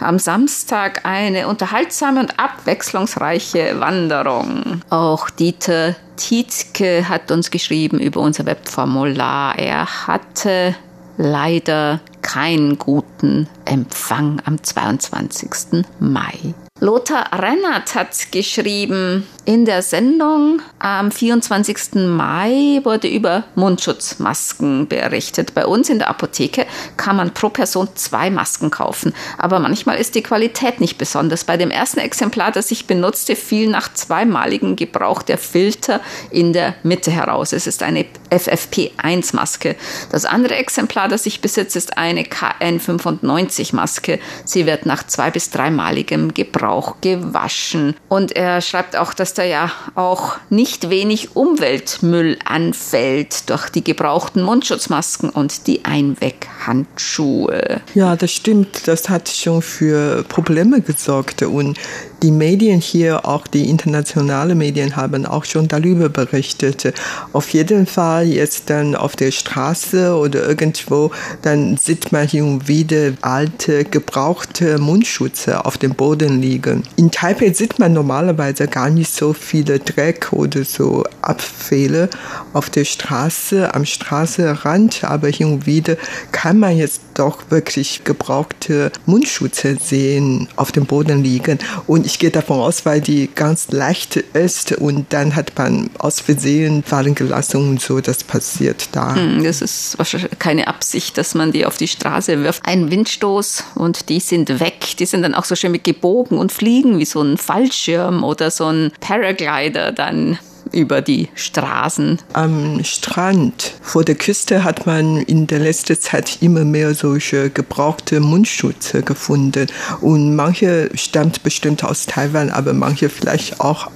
am 0.00 0.18
Samstag 0.18 1.04
eine 1.04 1.48
unterhaltsame 1.48 2.20
und 2.20 2.38
abwechslungsreiche 2.38 3.80
Wanderung. 3.80 4.82
Auch 4.90 5.30
Dieter 5.30 5.96
Tietke 6.16 7.08
hat 7.08 7.30
uns 7.30 7.50
geschrieben 7.50 7.98
über 7.98 8.20
unser 8.20 8.46
Webformular. 8.46 9.58
Er 9.58 10.06
hatte 10.06 10.74
leider 11.16 12.00
keinen 12.22 12.78
guten 12.78 13.48
Empfang 13.64 14.40
am 14.44 14.62
22. 14.62 15.84
Mai. 15.98 16.54
Lothar 16.82 17.30
Rennert 17.32 17.94
hat 17.94 18.32
geschrieben, 18.32 19.24
in 19.44 19.64
der 19.64 19.82
Sendung 19.82 20.62
am 20.80 21.12
24. 21.12 21.94
Mai 21.94 22.80
wurde 22.82 23.06
über 23.06 23.44
Mundschutzmasken 23.54 24.88
berichtet. 24.88 25.54
Bei 25.54 25.64
uns 25.64 25.90
in 25.90 25.98
der 25.98 26.08
Apotheke 26.08 26.66
kann 26.96 27.14
man 27.16 27.34
pro 27.34 27.50
Person 27.50 27.88
zwei 27.94 28.30
Masken 28.30 28.70
kaufen, 28.70 29.14
aber 29.38 29.60
manchmal 29.60 29.98
ist 29.98 30.16
die 30.16 30.22
Qualität 30.24 30.80
nicht 30.80 30.98
besonders. 30.98 31.44
Bei 31.44 31.56
dem 31.56 31.70
ersten 31.70 32.00
Exemplar, 32.00 32.50
das 32.50 32.72
ich 32.72 32.88
benutzte, 32.88 33.36
fiel 33.36 33.68
nach 33.68 33.94
zweimaligem 33.94 34.74
Gebrauch 34.74 35.22
der 35.22 35.38
Filter 35.38 36.00
in 36.30 36.52
der 36.52 36.74
Mitte 36.82 37.12
heraus. 37.12 37.52
Es 37.52 37.68
ist 37.68 37.84
eine 37.84 38.06
FFP1-Maske. 38.30 39.76
Das 40.10 40.24
andere 40.24 40.56
Exemplar, 40.56 41.06
das 41.06 41.26
ich 41.26 41.40
besitze, 41.40 41.78
ist 41.78 41.96
eine 41.96 42.22
KN95-Maske. 42.22 44.18
Sie 44.44 44.66
wird 44.66 44.84
nach 44.84 45.06
zwei 45.06 45.30
bis 45.30 45.50
dreimaligem 45.50 46.34
Gebrauch 46.34 46.71
auch 46.72 46.96
gewaschen. 47.00 47.94
Und 48.08 48.32
er 48.32 48.60
schreibt 48.60 48.96
auch, 48.96 49.14
dass 49.14 49.34
da 49.34 49.44
ja 49.44 49.70
auch 49.94 50.36
nicht 50.50 50.90
wenig 50.90 51.36
Umweltmüll 51.36 52.38
anfällt 52.44 53.50
durch 53.50 53.68
die 53.68 53.84
gebrauchten 53.84 54.42
Mundschutzmasken 54.42 55.30
und 55.30 55.66
die 55.66 55.84
Einweghandschuhe. 55.84 57.80
Ja, 57.94 58.16
das 58.16 58.32
stimmt. 58.32 58.88
Das 58.88 59.08
hat 59.08 59.28
schon 59.28 59.62
für 59.62 60.24
Probleme 60.24 60.80
gesorgt. 60.80 61.42
Und 61.42 61.78
die 62.22 62.30
Medien 62.30 62.80
hier, 62.80 63.26
auch 63.26 63.46
die 63.48 63.68
internationalen 63.68 64.56
Medien, 64.56 64.94
haben 64.94 65.26
auch 65.26 65.44
schon 65.44 65.66
darüber 65.66 66.08
berichtet. 66.08 66.94
Auf 67.32 67.48
jeden 67.50 67.86
Fall 67.86 68.26
jetzt 68.26 68.70
dann 68.70 68.94
auf 68.94 69.16
der 69.16 69.32
Straße 69.32 70.14
oder 70.14 70.46
irgendwo, 70.46 71.10
dann 71.42 71.76
sieht 71.76 72.12
man 72.12 72.28
hier 72.28 72.44
und 72.44 72.68
wieder 72.68 73.12
alte, 73.22 73.84
gebrauchte 73.84 74.78
Mundschutze 74.78 75.64
auf 75.64 75.78
dem 75.78 75.94
Boden 75.94 76.40
liegen. 76.40 76.84
In 76.96 77.10
Taipei 77.10 77.52
sieht 77.52 77.78
man 77.78 77.92
normalerweise 77.92 78.68
gar 78.68 78.88
nicht 78.88 79.12
so 79.12 79.32
viele 79.32 79.80
Dreck 79.80 80.32
oder 80.32 80.64
so 80.64 81.04
Abfälle 81.22 82.08
auf 82.52 82.70
der 82.70 82.84
Straße, 82.84 83.74
am 83.74 83.84
Straßenrand, 83.84 85.04
aber 85.04 85.28
hin 85.28 85.48
und 85.48 85.66
wieder 85.66 85.96
kann 86.30 86.58
man 86.58 86.76
jetzt 86.76 87.02
doch 87.14 87.50
wirklich 87.50 88.04
gebrauchte 88.04 88.92
Mundschutze 89.06 89.76
sehen 89.80 90.48
auf 90.56 90.72
dem 90.72 90.86
Boden 90.86 91.22
liegen. 91.22 91.58
Und 91.86 92.06
ich 92.12 92.18
gehe 92.18 92.30
davon 92.30 92.60
aus, 92.60 92.84
weil 92.84 93.00
die 93.00 93.30
ganz 93.34 93.70
leicht 93.70 94.16
ist 94.16 94.72
und 94.72 95.14
dann 95.14 95.34
hat 95.34 95.52
man 95.56 95.88
aus 95.98 96.20
Versehen 96.20 96.82
fallen 96.82 97.14
gelassen 97.14 97.70
und 97.70 97.80
so, 97.80 98.00
das 98.00 98.22
passiert 98.22 98.90
da. 98.92 99.14
Hm, 99.14 99.42
das 99.42 99.62
ist 99.62 99.96
wahrscheinlich 99.96 100.38
keine 100.38 100.66
Absicht, 100.66 101.16
dass 101.16 101.34
man 101.34 101.52
die 101.52 101.64
auf 101.64 101.78
die 101.78 101.88
Straße 101.88 102.42
wirft. 102.42 102.66
Ein 102.66 102.90
Windstoß 102.90 103.64
und 103.76 104.10
die 104.10 104.20
sind 104.20 104.60
weg. 104.60 104.96
Die 104.98 105.06
sind 105.06 105.22
dann 105.22 105.34
auch 105.34 105.46
so 105.46 105.56
schön 105.56 105.72
mit 105.72 105.84
gebogen 105.84 106.36
und 106.36 106.52
fliegen 106.52 106.98
wie 106.98 107.06
so 107.06 107.22
ein 107.22 107.38
Fallschirm 107.38 108.24
oder 108.24 108.50
so 108.50 108.66
ein 108.66 108.92
Paraglider 109.00 109.90
dann 109.90 110.38
über 110.72 111.00
die 111.02 111.28
Straßen. 111.34 112.18
Am 112.32 112.82
Strand 112.84 113.74
vor 113.82 114.04
der 114.04 114.14
Küste 114.14 114.64
hat 114.64 114.86
man 114.86 115.18
in 115.18 115.46
der 115.46 115.58
letzten 115.58 116.00
Zeit 116.00 116.38
immer 116.40 116.64
mehr 116.64 116.94
solche 116.94 117.50
gebrauchte 117.50 118.20
Mundschutze 118.20 119.02
gefunden. 119.02 119.66
Und 120.00 120.34
manche 120.36 120.90
stammt 120.94 121.42
bestimmt 121.42 121.84
aus 121.84 122.06
Taiwan, 122.06 122.50
aber 122.50 122.72
manche 122.72 123.08
vielleicht 123.08 123.60
auch 123.60 123.90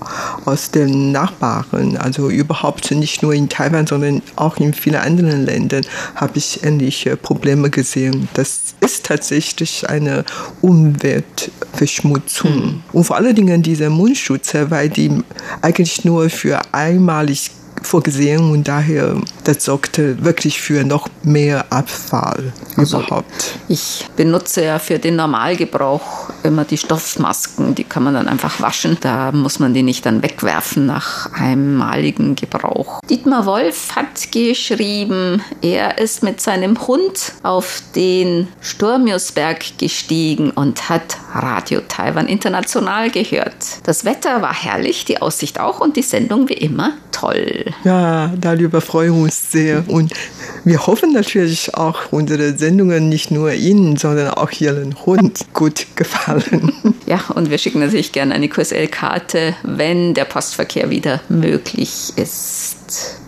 aus 0.44 0.70
den 0.70 1.12
Nachbarn. 1.12 1.96
Also 1.96 2.28
überhaupt 2.30 2.90
nicht 2.90 3.22
nur 3.22 3.32
in 3.32 3.48
Taiwan, 3.48 3.86
sondern 3.86 4.22
auch 4.36 4.56
in 4.58 4.74
vielen 4.74 4.96
anderen 4.96 5.44
Ländern 5.44 5.84
habe 6.14 6.38
ich 6.38 6.62
ähnliche 6.64 7.16
Probleme 7.16 7.70
gesehen. 7.70 8.28
Das 8.34 8.74
ist 8.80 9.06
tatsächlich 9.06 9.88
eine 9.88 10.24
Umweltverschmutzung. 10.60 12.52
Hm. 12.52 12.82
Und 12.92 13.04
vor 13.04 13.16
allen 13.16 13.34
Dingen 13.34 13.62
diese 13.62 13.90
Mundschutze, 13.90 14.70
weil 14.70 14.88
die 14.88 15.22
eigentlich 15.62 16.04
nur 16.04 16.30
für 16.30 16.60
einmalig 16.72 17.50
vorgesehen 17.82 18.50
und 18.50 18.68
daher 18.68 19.16
das 19.44 19.64
sorgte 19.64 20.24
wirklich 20.24 20.60
für 20.60 20.84
noch 20.84 21.08
mehr 21.22 21.66
Abfall 21.70 22.52
also 22.76 22.98
überhaupt. 22.98 23.58
Ich 23.68 24.04
benutze 24.16 24.64
ja 24.64 24.78
für 24.78 24.98
den 24.98 25.16
Normalgebrauch 25.16 26.30
immer 26.42 26.64
die 26.64 26.78
Stoffmasken, 26.78 27.74
die 27.74 27.84
kann 27.84 28.02
man 28.02 28.14
dann 28.14 28.28
einfach 28.28 28.60
waschen. 28.60 28.96
Da 29.00 29.32
muss 29.32 29.58
man 29.58 29.74
die 29.74 29.82
nicht 29.82 30.06
dann 30.06 30.22
wegwerfen 30.22 30.86
nach 30.86 31.32
einmaligen 31.32 32.36
Gebrauch. 32.36 33.00
Dietmar 33.08 33.46
Wolf 33.46 33.94
hat 33.94 34.32
geschrieben, 34.32 35.42
er 35.62 35.98
ist 35.98 36.22
mit 36.22 36.40
seinem 36.40 36.86
Hund 36.86 37.32
auf 37.42 37.82
den 37.94 38.48
Sturmiusberg 38.60 39.78
gestiegen 39.78 40.50
und 40.50 40.88
hat 40.88 41.18
Radio 41.34 41.80
Taiwan 41.86 42.26
International 42.26 43.10
gehört. 43.10 43.54
Das 43.84 44.04
Wetter 44.04 44.42
war 44.42 44.54
herrlich, 44.54 45.04
die 45.04 45.20
Aussicht 45.20 45.60
auch 45.60 45.80
und 45.80 45.96
die 45.96 46.02
Sendung 46.02 46.48
wie 46.48 46.54
immer 46.54 46.92
toll. 47.12 47.65
Ja, 47.84 48.32
darüber 48.40 48.80
freuen 48.80 49.14
wir 49.14 49.22
uns 49.22 49.50
sehr. 49.50 49.84
Und 49.88 50.12
wir 50.64 50.86
hoffen 50.86 51.12
natürlich 51.12 51.74
auch, 51.74 52.12
unsere 52.12 52.56
Sendungen 52.56 53.08
nicht 53.08 53.30
nur 53.30 53.52
Ihnen, 53.52 53.96
sondern 53.96 54.28
auch 54.30 54.50
Ihren 54.52 55.06
Hund 55.06 55.46
gut 55.52 55.86
gefallen. 55.96 56.72
Ja, 57.06 57.20
und 57.36 57.50
wir 57.50 57.58
schicken 57.58 57.78
natürlich 57.78 58.10
gerne 58.10 58.34
eine 58.34 58.48
QSL-Karte, 58.48 59.54
wenn 59.62 60.12
der 60.12 60.24
Postverkehr 60.24 60.90
wieder 60.90 61.20
möglich 61.28 62.12
ist. 62.16 62.76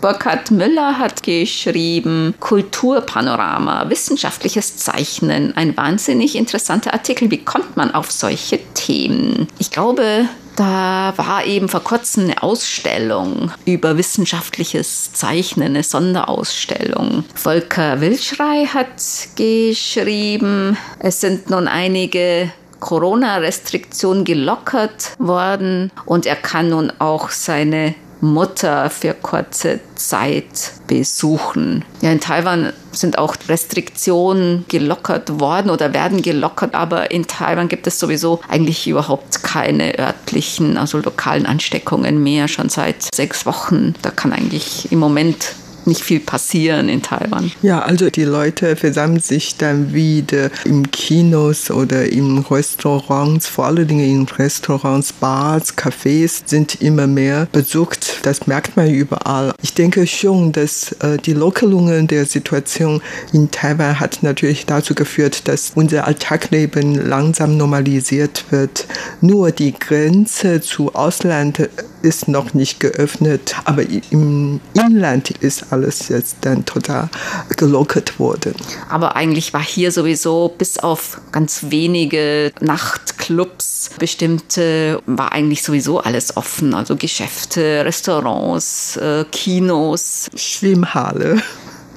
Burkhard 0.01 0.51
Müller 0.51 0.97
hat 0.97 1.23
geschrieben, 1.23 2.33
Kulturpanorama, 2.39 3.89
wissenschaftliches 3.89 4.77
Zeichnen, 4.77 5.55
ein 5.55 5.75
wahnsinnig 5.75 6.35
interessanter 6.35 6.93
Artikel. 6.93 7.31
Wie 7.31 7.43
kommt 7.43 7.77
man 7.77 7.93
auf 7.93 8.11
solche 8.11 8.59
Themen? 8.73 9.47
Ich 9.57 9.71
glaube, 9.71 10.25
da 10.55 11.13
war 11.15 11.45
eben 11.45 11.69
vor 11.69 11.83
kurzem 11.83 12.25
eine 12.25 12.43
Ausstellung 12.43 13.51
über 13.63 13.97
wissenschaftliches 13.97 15.13
Zeichnen, 15.13 15.67
eine 15.67 15.83
Sonderausstellung. 15.83 17.23
Volker 17.33 18.01
Wilschrei 18.01 18.65
hat 18.65 18.89
geschrieben, 19.37 20.77
es 20.99 21.21
sind 21.21 21.49
nun 21.49 21.69
einige 21.69 22.51
Corona-Restriktionen 22.81 24.25
gelockert 24.25 25.13
worden 25.17 25.91
und 26.05 26.25
er 26.25 26.35
kann 26.35 26.69
nun 26.69 26.91
auch 26.99 27.29
seine 27.29 27.95
Mutter 28.21 28.89
für 28.89 29.13
kurze 29.13 29.79
Zeit 29.95 30.73
besuchen. 30.87 31.85
Ja, 32.01 32.11
in 32.11 32.19
Taiwan 32.19 32.73
sind 32.91 33.17
auch 33.17 33.35
Restriktionen 33.47 34.65
gelockert 34.67 35.39
worden 35.39 35.69
oder 35.69 35.93
werden 35.93 36.21
gelockert, 36.21 36.73
aber 36.73 37.11
in 37.11 37.27
Taiwan 37.27 37.69
gibt 37.69 37.87
es 37.87 37.99
sowieso 37.99 38.39
eigentlich 38.49 38.87
überhaupt 38.87 39.43
keine 39.43 39.97
örtlichen, 39.99 40.77
also 40.77 40.97
lokalen 40.97 41.45
Ansteckungen 41.45 42.21
mehr, 42.23 42.47
schon 42.47 42.69
seit 42.69 43.13
sechs 43.13 43.45
Wochen. 43.45 43.93
Da 44.01 44.09
kann 44.09 44.33
eigentlich 44.33 44.91
im 44.91 44.99
Moment 44.99 45.55
nicht 45.85 46.01
viel 46.01 46.19
passieren 46.19 46.89
in 46.89 47.01
Taiwan. 47.01 47.51
Ja, 47.61 47.79
also 47.81 48.09
die 48.09 48.23
Leute 48.23 48.75
versammeln 48.75 49.19
sich 49.19 49.57
dann 49.57 49.93
wieder 49.93 50.49
im 50.65 50.89
Kinos 50.91 51.71
oder 51.71 52.05
in 52.05 52.39
Restaurants, 52.39 53.47
vor 53.47 53.65
allen 53.65 53.87
Dingen 53.87 54.05
in 54.05 54.27
Restaurants, 54.27 55.13
Bars, 55.13 55.77
Cafés 55.77 56.41
sind 56.45 56.81
immer 56.81 57.07
mehr 57.07 57.47
besucht. 57.51 58.19
Das 58.23 58.47
merkt 58.47 58.75
man 58.77 58.89
überall. 58.89 59.53
Ich 59.61 59.73
denke 59.73 60.07
schon, 60.07 60.51
dass 60.51 60.91
äh, 60.99 61.17
die 61.17 61.33
Lockerungen 61.33 62.07
der 62.07 62.25
Situation 62.25 63.01
in 63.33 63.51
Taiwan 63.51 63.99
hat 63.99 64.19
natürlich 64.21 64.65
dazu 64.65 64.95
geführt, 64.95 65.47
dass 65.47 65.71
unser 65.75 66.05
Alltagleben 66.07 67.07
langsam 67.07 67.57
normalisiert 67.57 68.45
wird. 68.49 68.87
Nur 69.21 69.51
die 69.51 69.73
Grenze 69.77 70.61
zu 70.61 70.93
Ausland 70.95 71.69
ist 72.01 72.27
noch 72.27 72.53
nicht 72.53 72.79
geöffnet, 72.79 73.55
aber 73.65 73.83
im 74.11 74.59
Inland 74.73 75.31
ist 75.31 75.71
alles 75.71 76.09
jetzt 76.09 76.37
dann 76.41 76.65
total 76.65 77.09
gelockert 77.57 78.19
worden. 78.19 78.53
Aber 78.89 79.15
eigentlich 79.15 79.53
war 79.53 79.63
hier 79.63 79.91
sowieso 79.91 80.53
bis 80.57 80.77
auf 80.79 81.21
ganz 81.31 81.65
wenige 81.69 82.51
Nachtclubs 82.61 83.91
bestimmte, 83.99 85.01
war 85.05 85.31
eigentlich 85.31 85.63
sowieso 85.63 85.99
alles 85.99 86.37
offen. 86.37 86.73
Also 86.73 86.95
Geschäfte, 86.95 87.83
Restaurants, 87.85 88.97
äh, 88.97 89.25
Kinos. 89.31 90.29
Schwimmhalle. 90.35 91.41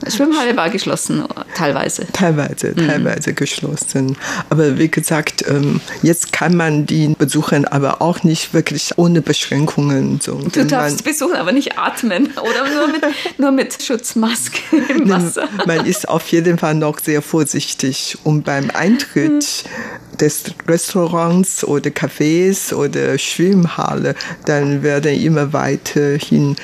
Schwimmhalle 0.08 0.56
war 0.56 0.70
geschlossen, 0.70 1.24
teilweise. 1.54 2.06
Teilweise, 2.12 2.72
mhm. 2.76 2.86
teilweise 2.86 3.30
mhm. 3.30 3.34
geschlossen. 3.34 4.16
Aber 4.50 4.78
wie 4.78 4.88
gesagt, 4.88 5.44
ähm, 5.48 5.80
jetzt 6.02 6.32
kann 6.32 6.56
man 6.56 6.86
die 6.86 7.14
besuchen, 7.18 7.66
aber 7.66 8.02
auch 8.02 8.22
nicht 8.22 8.54
wirklich 8.54 8.92
ohne 8.96 9.22
Beschränkungen. 9.22 10.20
So. 10.20 10.34
Du 10.52 10.64
darfst 10.64 11.04
besuchen, 11.04 11.36
aber 11.36 11.52
nicht 11.52 11.78
atmen 11.78 12.30
oder 12.40 12.68
nur 12.74 12.88
mit, 12.88 13.02
nur 13.38 13.50
mit 13.52 13.82
Schutzmaske 13.82 14.60
im 14.88 15.08
Wasser. 15.08 15.48
Man 15.66 15.86
ist 15.86 16.08
auf 16.08 16.28
jeden 16.28 16.58
Fall 16.58 16.74
noch 16.74 16.98
sehr 16.98 17.22
vorsichtig 17.22 18.18
und 18.24 18.44
beim 18.44 18.70
Eintritt 18.70 19.30
mhm. 19.32 20.18
des 20.18 20.44
Restaurants 20.66 21.64
oder 21.64 21.90
Cafés 21.90 22.72
oder 22.72 23.18
Schwimmhalle, 23.18 24.14
dann 24.46 24.82
werden 24.82 25.20
immer 25.20 25.52
weiterhin 25.52 26.56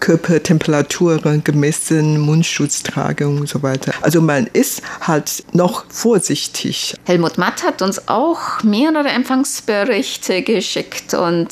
Körpertemperaturen 0.00 1.42
gemessen, 1.42 2.20
Mundschutz 2.20 2.82
tragen 2.86 3.38
und 3.38 3.48
so 3.48 3.62
weiter. 3.62 3.92
Also 4.02 4.20
man 4.20 4.46
ist 4.52 4.82
halt 5.00 5.44
noch 5.52 5.84
vorsichtig. 5.88 6.94
Helmut 7.04 7.38
Matt 7.38 7.62
hat 7.62 7.82
uns 7.82 8.08
auch 8.08 8.62
mehrere 8.62 9.08
Empfangsberichte 9.08 10.42
geschickt 10.42 11.14
und 11.14 11.48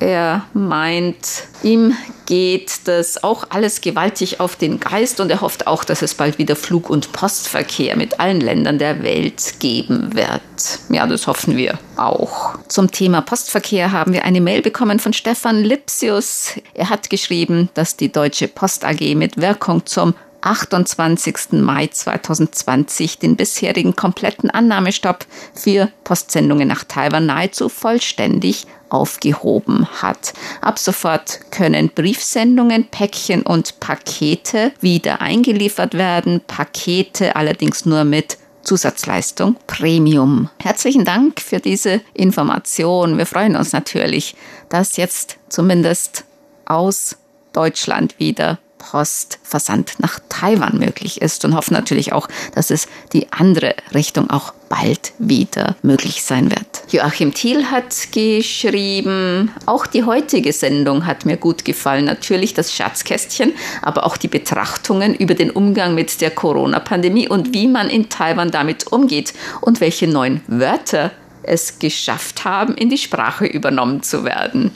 er 0.00 0.44
meint, 0.54 1.44
ihm 1.62 1.94
geht 2.26 2.86
das 2.86 3.24
auch 3.24 3.44
alles 3.48 3.80
gewaltig 3.80 4.38
auf 4.38 4.56
den 4.56 4.80
Geist 4.80 5.18
und 5.18 5.30
er 5.30 5.40
hofft 5.40 5.66
auch, 5.66 5.82
dass 5.82 6.02
es 6.02 6.14
bald 6.14 6.38
wieder 6.38 6.56
Flug- 6.56 6.90
und 6.90 7.12
Postverkehr 7.12 7.96
mit 7.96 8.20
allen 8.20 8.40
Ländern 8.40 8.78
der 8.78 9.02
Welt 9.02 9.54
geben 9.60 10.14
wird. 10.14 10.42
Ja, 10.90 11.06
das 11.06 11.26
hoffen 11.26 11.56
wir 11.56 11.78
auch. 11.96 12.58
Zum 12.68 12.90
Thema 12.90 13.22
Postverkehr 13.22 13.92
haben 13.92 14.12
wir 14.12 14.24
eine 14.24 14.42
Mail 14.42 14.60
bekommen 14.60 14.98
von 14.98 15.14
Stefan 15.14 15.64
Lipsius. 15.64 16.52
Er 16.74 16.90
hat 16.90 17.08
geschrieben, 17.08 17.70
dass 17.74 17.96
die 17.96 18.12
Deutsche 18.12 18.46
Post 18.46 18.84
AG 18.84 19.14
mit 19.14 19.38
Wirkung 19.38 19.86
zum 19.86 20.14
28. 20.40 21.52
Mai 21.52 21.88
2020 21.88 23.18
den 23.18 23.36
bisherigen 23.36 23.96
kompletten 23.96 24.50
Annahmestopp 24.50 25.26
für 25.54 25.90
Postsendungen 26.04 26.68
nach 26.68 26.84
Taiwan 26.84 27.26
nahezu 27.26 27.68
vollständig 27.68 28.66
aufgehoben 28.90 29.86
hat. 30.02 30.32
Ab 30.60 30.78
sofort 30.78 31.40
können 31.50 31.90
Briefsendungen, 31.90 32.86
Päckchen 32.88 33.42
und 33.42 33.80
Pakete 33.80 34.72
wieder 34.80 35.20
eingeliefert 35.20 35.94
werden, 35.94 36.40
Pakete 36.46 37.36
allerdings 37.36 37.84
nur 37.84 38.04
mit 38.04 38.38
Zusatzleistung 38.62 39.56
Premium. 39.66 40.50
Herzlichen 40.60 41.04
Dank 41.04 41.40
für 41.40 41.58
diese 41.58 42.00
Information. 42.12 43.16
Wir 43.16 43.26
freuen 43.26 43.56
uns 43.56 43.72
natürlich, 43.72 44.34
dass 44.68 44.96
jetzt 44.96 45.38
zumindest 45.48 46.24
aus 46.66 47.16
Deutschland 47.52 48.18
wieder 48.18 48.58
Postversand 48.90 49.96
nach 49.98 50.18
Taiwan 50.30 50.78
möglich 50.78 51.20
ist 51.20 51.44
und 51.44 51.54
hoffen 51.54 51.74
natürlich 51.74 52.14
auch, 52.14 52.26
dass 52.54 52.70
es 52.70 52.88
die 53.12 53.30
andere 53.32 53.74
Richtung 53.92 54.30
auch 54.30 54.54
bald 54.70 55.12
wieder 55.18 55.76
möglich 55.82 56.22
sein 56.22 56.50
wird. 56.50 56.66
Joachim 56.90 57.34
Thiel 57.34 57.66
hat 57.66 58.12
geschrieben, 58.12 59.50
auch 59.66 59.86
die 59.86 60.04
heutige 60.04 60.52
Sendung 60.52 61.06
hat 61.06 61.26
mir 61.26 61.36
gut 61.36 61.64
gefallen. 61.64 62.06
Natürlich 62.06 62.54
das 62.54 62.72
Schatzkästchen, 62.72 63.52
aber 63.82 64.04
auch 64.06 64.16
die 64.16 64.28
Betrachtungen 64.28 65.14
über 65.14 65.34
den 65.34 65.50
Umgang 65.50 65.94
mit 65.94 66.20
der 66.20 66.30
Corona-Pandemie 66.30 67.28
und 67.28 67.52
wie 67.52 67.68
man 67.68 67.90
in 67.90 68.08
Taiwan 68.08 68.50
damit 68.50 68.86
umgeht 68.90 69.34
und 69.60 69.80
welche 69.80 70.06
neuen 70.06 70.40
Wörter 70.46 71.10
es 71.48 71.78
geschafft 71.78 72.44
haben, 72.44 72.74
in 72.74 72.90
die 72.90 72.98
Sprache 72.98 73.46
übernommen 73.46 74.02
zu 74.02 74.24
werden. 74.24 74.70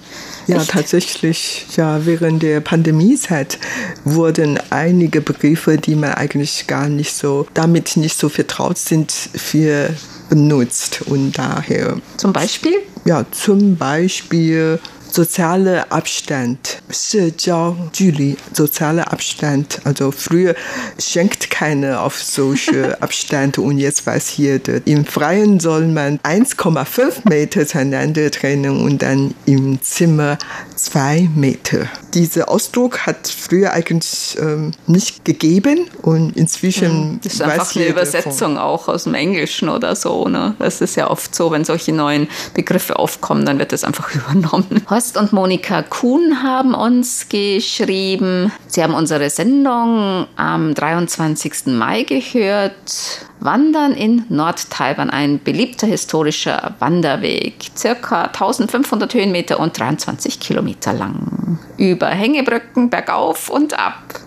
Ja, 0.46 0.56
Echt? 0.56 0.70
tatsächlich. 0.70 1.66
Ja, 1.76 2.04
während 2.04 2.42
der 2.42 2.60
Pandemiezeit 2.60 3.58
wurden 4.04 4.58
einige 4.70 5.20
Begriffe, 5.20 5.76
die 5.76 5.94
man 5.94 6.14
eigentlich 6.14 6.66
gar 6.66 6.88
nicht 6.88 7.14
so, 7.14 7.46
damit 7.54 7.96
nicht 7.96 8.18
so 8.18 8.28
vertraut 8.28 8.78
sind, 8.78 9.12
für 9.12 9.90
benutzt 10.28 11.02
und 11.06 11.32
daher. 11.38 11.98
Zum 12.16 12.32
Beispiel? 12.32 12.74
Ja, 13.04 13.24
zum 13.30 13.76
Beispiel 13.76 14.80
sozialer 15.12 15.86
Abstand, 15.90 16.82
Sozialjury, 16.88 18.36
sozialer 18.52 19.12
Abstand. 19.12 19.80
Also 19.84 20.10
früher 20.10 20.54
schenkt 20.98 21.50
keiner 21.50 22.02
auf 22.02 22.20
solche 22.22 23.00
Abstand 23.02 23.58
und 23.58 23.78
jetzt 23.78 24.06
weiß 24.06 24.28
hier, 24.28 24.60
im 24.86 25.04
Freien 25.04 25.60
soll 25.60 25.86
man 25.88 26.18
1,5 26.20 27.28
Meter 27.28 27.66
zueinander 27.66 28.30
trennen 28.30 28.82
und 28.82 29.02
dann 29.02 29.34
im 29.46 29.80
Zimmer 29.82 30.38
2 30.76 31.28
Meter. 31.34 31.88
Dieser 32.14 32.48
Ausdruck 32.48 33.06
hat 33.06 33.28
früher 33.28 33.72
eigentlich 33.72 34.36
ähm, 34.40 34.72
nicht 34.86 35.24
gegeben 35.24 35.88
und 36.02 36.36
inzwischen. 36.36 37.20
Das 37.22 37.34
ist 37.34 37.42
einfach 37.42 37.74
eine 37.74 37.86
Übersetzung 37.86 38.54
davon. 38.54 38.58
auch 38.58 38.88
aus 38.88 39.04
dem 39.04 39.14
Englischen 39.14 39.68
oder 39.68 39.96
so. 39.96 40.28
Ne? 40.28 40.54
Das 40.58 40.80
ist 40.80 40.96
ja 40.96 41.10
oft 41.10 41.34
so, 41.34 41.50
wenn 41.50 41.64
solche 41.64 41.92
neuen 41.92 42.28
Begriffe 42.54 42.98
aufkommen, 42.98 43.46
dann 43.46 43.58
wird 43.58 43.72
das 43.72 43.84
einfach 43.84 44.14
übernommen. 44.14 44.82
Horst 45.02 45.16
und 45.16 45.32
Monika 45.32 45.82
Kuhn 45.82 46.44
haben 46.44 46.74
uns 46.74 47.28
geschrieben. 47.28 48.52
Sie 48.68 48.84
haben 48.84 48.94
unsere 48.94 49.30
Sendung 49.30 50.28
am 50.36 50.74
23. 50.74 51.66
Mai 51.66 52.04
gehört. 52.04 53.26
Wandern 53.40 53.94
in 53.94 54.24
Nord-Taiwan, 54.28 55.10
ein 55.10 55.42
beliebter 55.42 55.88
historischer 55.88 56.76
Wanderweg, 56.78 57.54
circa 57.76 58.26
1500 58.26 59.12
Höhenmeter 59.12 59.58
und 59.58 59.76
23 59.76 60.38
Kilometer 60.38 60.92
lang. 60.92 61.58
Über 61.78 62.06
Hängebrücken 62.06 62.88
bergauf 62.88 63.50
und 63.50 63.76
ab. 63.76 64.20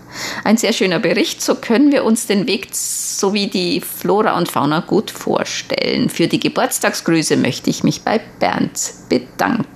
Ein 0.44 0.58
sehr 0.58 0.74
schöner 0.74 1.00
Bericht, 1.00 1.42
so 1.42 1.56
können 1.56 1.94
wir 1.94 2.04
uns 2.04 2.28
den 2.28 2.48
Weg 2.48 2.68
sowie 2.74 3.48
die 3.48 3.80
Flora 3.80 4.38
und 4.38 4.52
Fauna 4.52 4.82
gut 4.82 5.10
vorstellen. 5.10 6.10
Für 6.10 6.28
die 6.28 6.42
Geburtstagsgrüße 6.42 7.38
möchte 7.38 7.70
ich 7.70 7.86
mich 7.86 8.02
bei 8.02 8.20
Bernd 8.42 8.92
bedanken. 9.08 9.75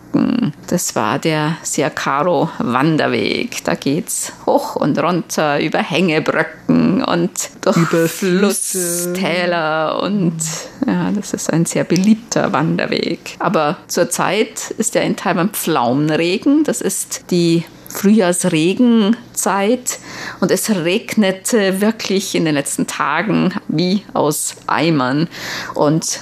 Das 0.68 0.96
war 0.96 1.20
der 1.20 1.58
Siakaro 1.64 2.50
Wanderweg. 2.60 3.64
Da 3.64 3.76
geht's 3.76 4.34
hoch 4.46 4.76
und 4.76 5.00
runter 5.00 5.60
über 5.60 5.80
Hängebrücken 5.80 7.04
und 7.04 7.32
durch 7.62 7.78
Über 7.78 8.08
Flusstäler 8.08 10.02
und 10.04 10.38
ja, 10.86 11.12
das 11.12 11.34
ist 11.34 11.52
ein 11.52 11.66
sehr 11.66 11.84
beliebter 11.84 12.54
Wanderweg. 12.54 13.36
Aber 13.40 13.78
zurzeit 13.88 14.72
ist 14.78 14.94
ja 14.96 15.02
in 15.02 15.16
Taiwan 15.16 15.50
Pflaumenregen. 15.50 16.64
Das 16.64 16.82
ist 16.82 17.32
die 17.32 17.66
Frühjahrsregenzeit 17.90 19.98
und 20.40 20.52
es 20.52 20.70
regnete 20.70 21.82
wirklich 21.82 22.36
in 22.36 22.46
den 22.46 22.54
letzten 22.54 22.86
Tagen 22.86 23.56
wie 23.68 24.04
aus 24.14 24.56
Eimern. 24.68 25.28
Und 25.74 26.20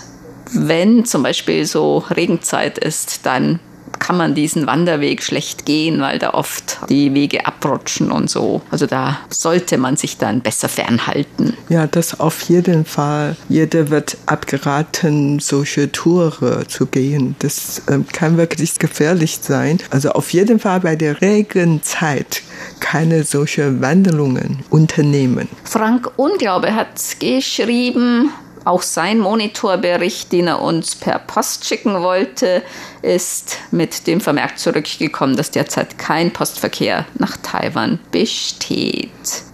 wenn 0.54 1.04
zum 1.04 1.24
Beispiel 1.24 1.66
so 1.66 1.98
Regenzeit 2.10 2.78
ist, 2.78 3.26
dann 3.26 3.60
kann 4.00 4.18
man 4.18 4.36
diesen 4.36 4.68
Wanderweg 4.68 5.24
schlecht 5.24 5.66
gehen, 5.66 6.02
weil 6.02 6.20
da 6.20 6.34
oft 6.34 6.80
die 6.90 7.14
Wege 7.14 7.46
abrutschen 7.46 8.12
und 8.12 8.30
so. 8.30 8.62
Also 8.72 8.86
da 8.86 9.20
sollte 9.30 9.78
man 9.78 9.98
sich 9.98 10.18
dann 10.18 10.42
besser 10.42 10.70
fernhalten. 10.70 11.54
Ja, 11.70 11.88
das 11.88 12.20
auf 12.20 12.42
jeden 12.44 12.86
Fall. 12.86 13.36
Jeder 13.50 13.90
wird 13.90 14.18
abgeraten, 14.26 15.40
solche 15.40 15.92
Touren 15.92 16.68
zu 16.68 16.86
gehen. 16.86 17.36
Das 17.40 17.82
ähm, 17.90 18.06
kann 18.12 18.38
wirklich 18.38 18.80
gefährlich 18.80 19.40
sein. 19.42 19.80
Also 19.90 20.12
auf 20.12 20.32
jeden 20.32 20.60
Fall 20.60 20.80
bei 20.80 20.96
der 20.96 21.22
Regenzeit 21.22 22.42
keine 22.80 23.24
solche 23.24 23.82
Wanderungen 23.82 24.64
unternehmen. 24.70 25.48
Frank 25.64 26.12
Unglaube 26.18 26.74
hat 26.74 26.88
geschrieben, 27.20 28.32
auch 28.68 28.82
sein 28.82 29.20
Monitorbericht, 29.20 30.32
den 30.32 30.48
er 30.48 30.62
uns 30.62 30.96
per 30.96 31.20
Post 31.20 31.66
schicken 31.66 32.02
wollte, 32.02 32.62
ist 33.02 33.58
mit 33.72 34.08
dem 34.08 34.22
Vermerk 34.22 34.60
zurückgekommen, 34.60 35.38
dass 35.38 35.52
derzeit 35.52 35.98
kein 35.98 36.32
Postverkehr 36.32 37.06
nach 37.18 37.38
Taiwan 37.38 38.00
besteht. 38.12 39.10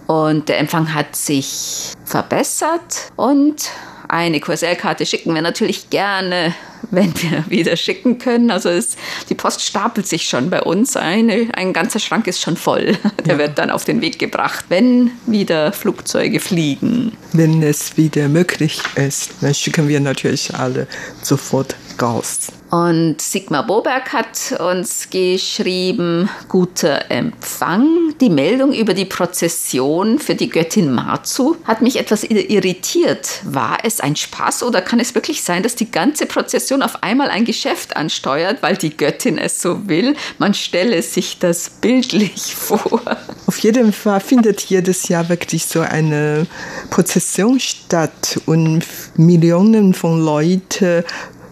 Und 0.06 0.48
der 0.48 0.58
Empfang 0.58 0.92
hat 0.92 1.16
sich 1.16 1.92
verbessert 2.04 3.12
und 3.16 3.70
eine 4.08 4.40
QSL-Karte 4.40 5.06
schicken 5.06 5.34
wir 5.34 5.42
natürlich 5.42 5.90
gerne, 5.90 6.54
wenn 6.90 7.12
wir 7.22 7.44
wieder 7.48 7.76
schicken 7.76 8.18
können. 8.18 8.50
Also 8.50 8.68
es, 8.68 8.96
die 9.28 9.34
Post 9.34 9.62
stapelt 9.62 10.06
sich 10.06 10.28
schon 10.28 10.50
bei 10.50 10.62
uns. 10.62 10.96
Eine, 10.96 11.48
ein 11.54 11.72
ganzer 11.72 11.98
Schrank 11.98 12.26
ist 12.26 12.40
schon 12.40 12.56
voll. 12.56 12.96
Der 13.24 13.34
ja. 13.34 13.38
wird 13.38 13.58
dann 13.58 13.70
auf 13.70 13.84
den 13.84 14.00
Weg 14.00 14.18
gebracht, 14.18 14.66
wenn 14.68 15.10
wieder 15.26 15.72
Flugzeuge 15.72 16.40
fliegen. 16.40 17.16
Wenn 17.32 17.62
es 17.62 17.96
wieder 17.96 18.28
möglich 18.28 18.80
ist, 18.96 19.30
dann 19.40 19.54
schicken 19.54 19.88
wir 19.88 20.00
natürlich 20.00 20.54
alle 20.54 20.86
sofort 21.22 21.76
raus. 22.00 22.52
Und 22.74 23.22
Sigmar 23.22 23.64
Boberg 23.64 24.12
hat 24.12 24.58
uns 24.58 25.08
geschrieben, 25.08 26.28
guter 26.48 27.08
Empfang. 27.08 28.14
Die 28.20 28.30
Meldung 28.30 28.72
über 28.72 28.94
die 28.94 29.04
Prozession 29.04 30.18
für 30.18 30.34
die 30.34 30.48
Göttin 30.48 30.92
Marzu 30.92 31.56
hat 31.62 31.82
mich 31.82 32.00
etwas 32.00 32.24
irritiert. 32.24 33.42
War 33.44 33.78
es 33.84 34.00
ein 34.00 34.16
Spaß 34.16 34.64
oder 34.64 34.82
kann 34.82 34.98
es 34.98 35.14
wirklich 35.14 35.44
sein, 35.44 35.62
dass 35.62 35.76
die 35.76 35.88
ganze 35.88 36.26
Prozession 36.26 36.82
auf 36.82 37.04
einmal 37.04 37.30
ein 37.30 37.44
Geschäft 37.44 37.96
ansteuert, 37.96 38.60
weil 38.60 38.76
die 38.76 38.96
Göttin 38.96 39.38
es 39.38 39.62
so 39.62 39.88
will? 39.88 40.16
Man 40.38 40.52
stelle 40.52 41.00
sich 41.02 41.38
das 41.38 41.70
bildlich 41.70 42.54
vor. 42.56 43.00
Auf 43.46 43.58
jeden 43.60 43.92
Fall 43.92 44.18
findet 44.18 44.62
jedes 44.62 45.06
Jahr 45.06 45.28
wirklich 45.28 45.66
so 45.66 45.80
eine 45.80 46.48
Prozession 46.90 47.60
statt 47.60 48.40
und 48.46 48.84
Millionen 49.16 49.94
von 49.94 50.20
Leuten 50.20 51.04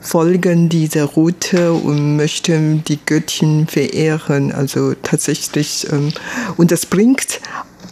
folgen 0.03 0.69
dieser 0.69 1.05
Route 1.05 1.73
und 1.73 2.17
möchten 2.17 2.85
die 2.85 2.99
Göttin 3.05 3.67
verehren. 3.67 4.53
Also 4.53 4.95
tatsächlich, 5.03 5.87
ähm, 5.91 6.13
und 6.57 6.71
das 6.71 6.87
bringt 6.87 7.41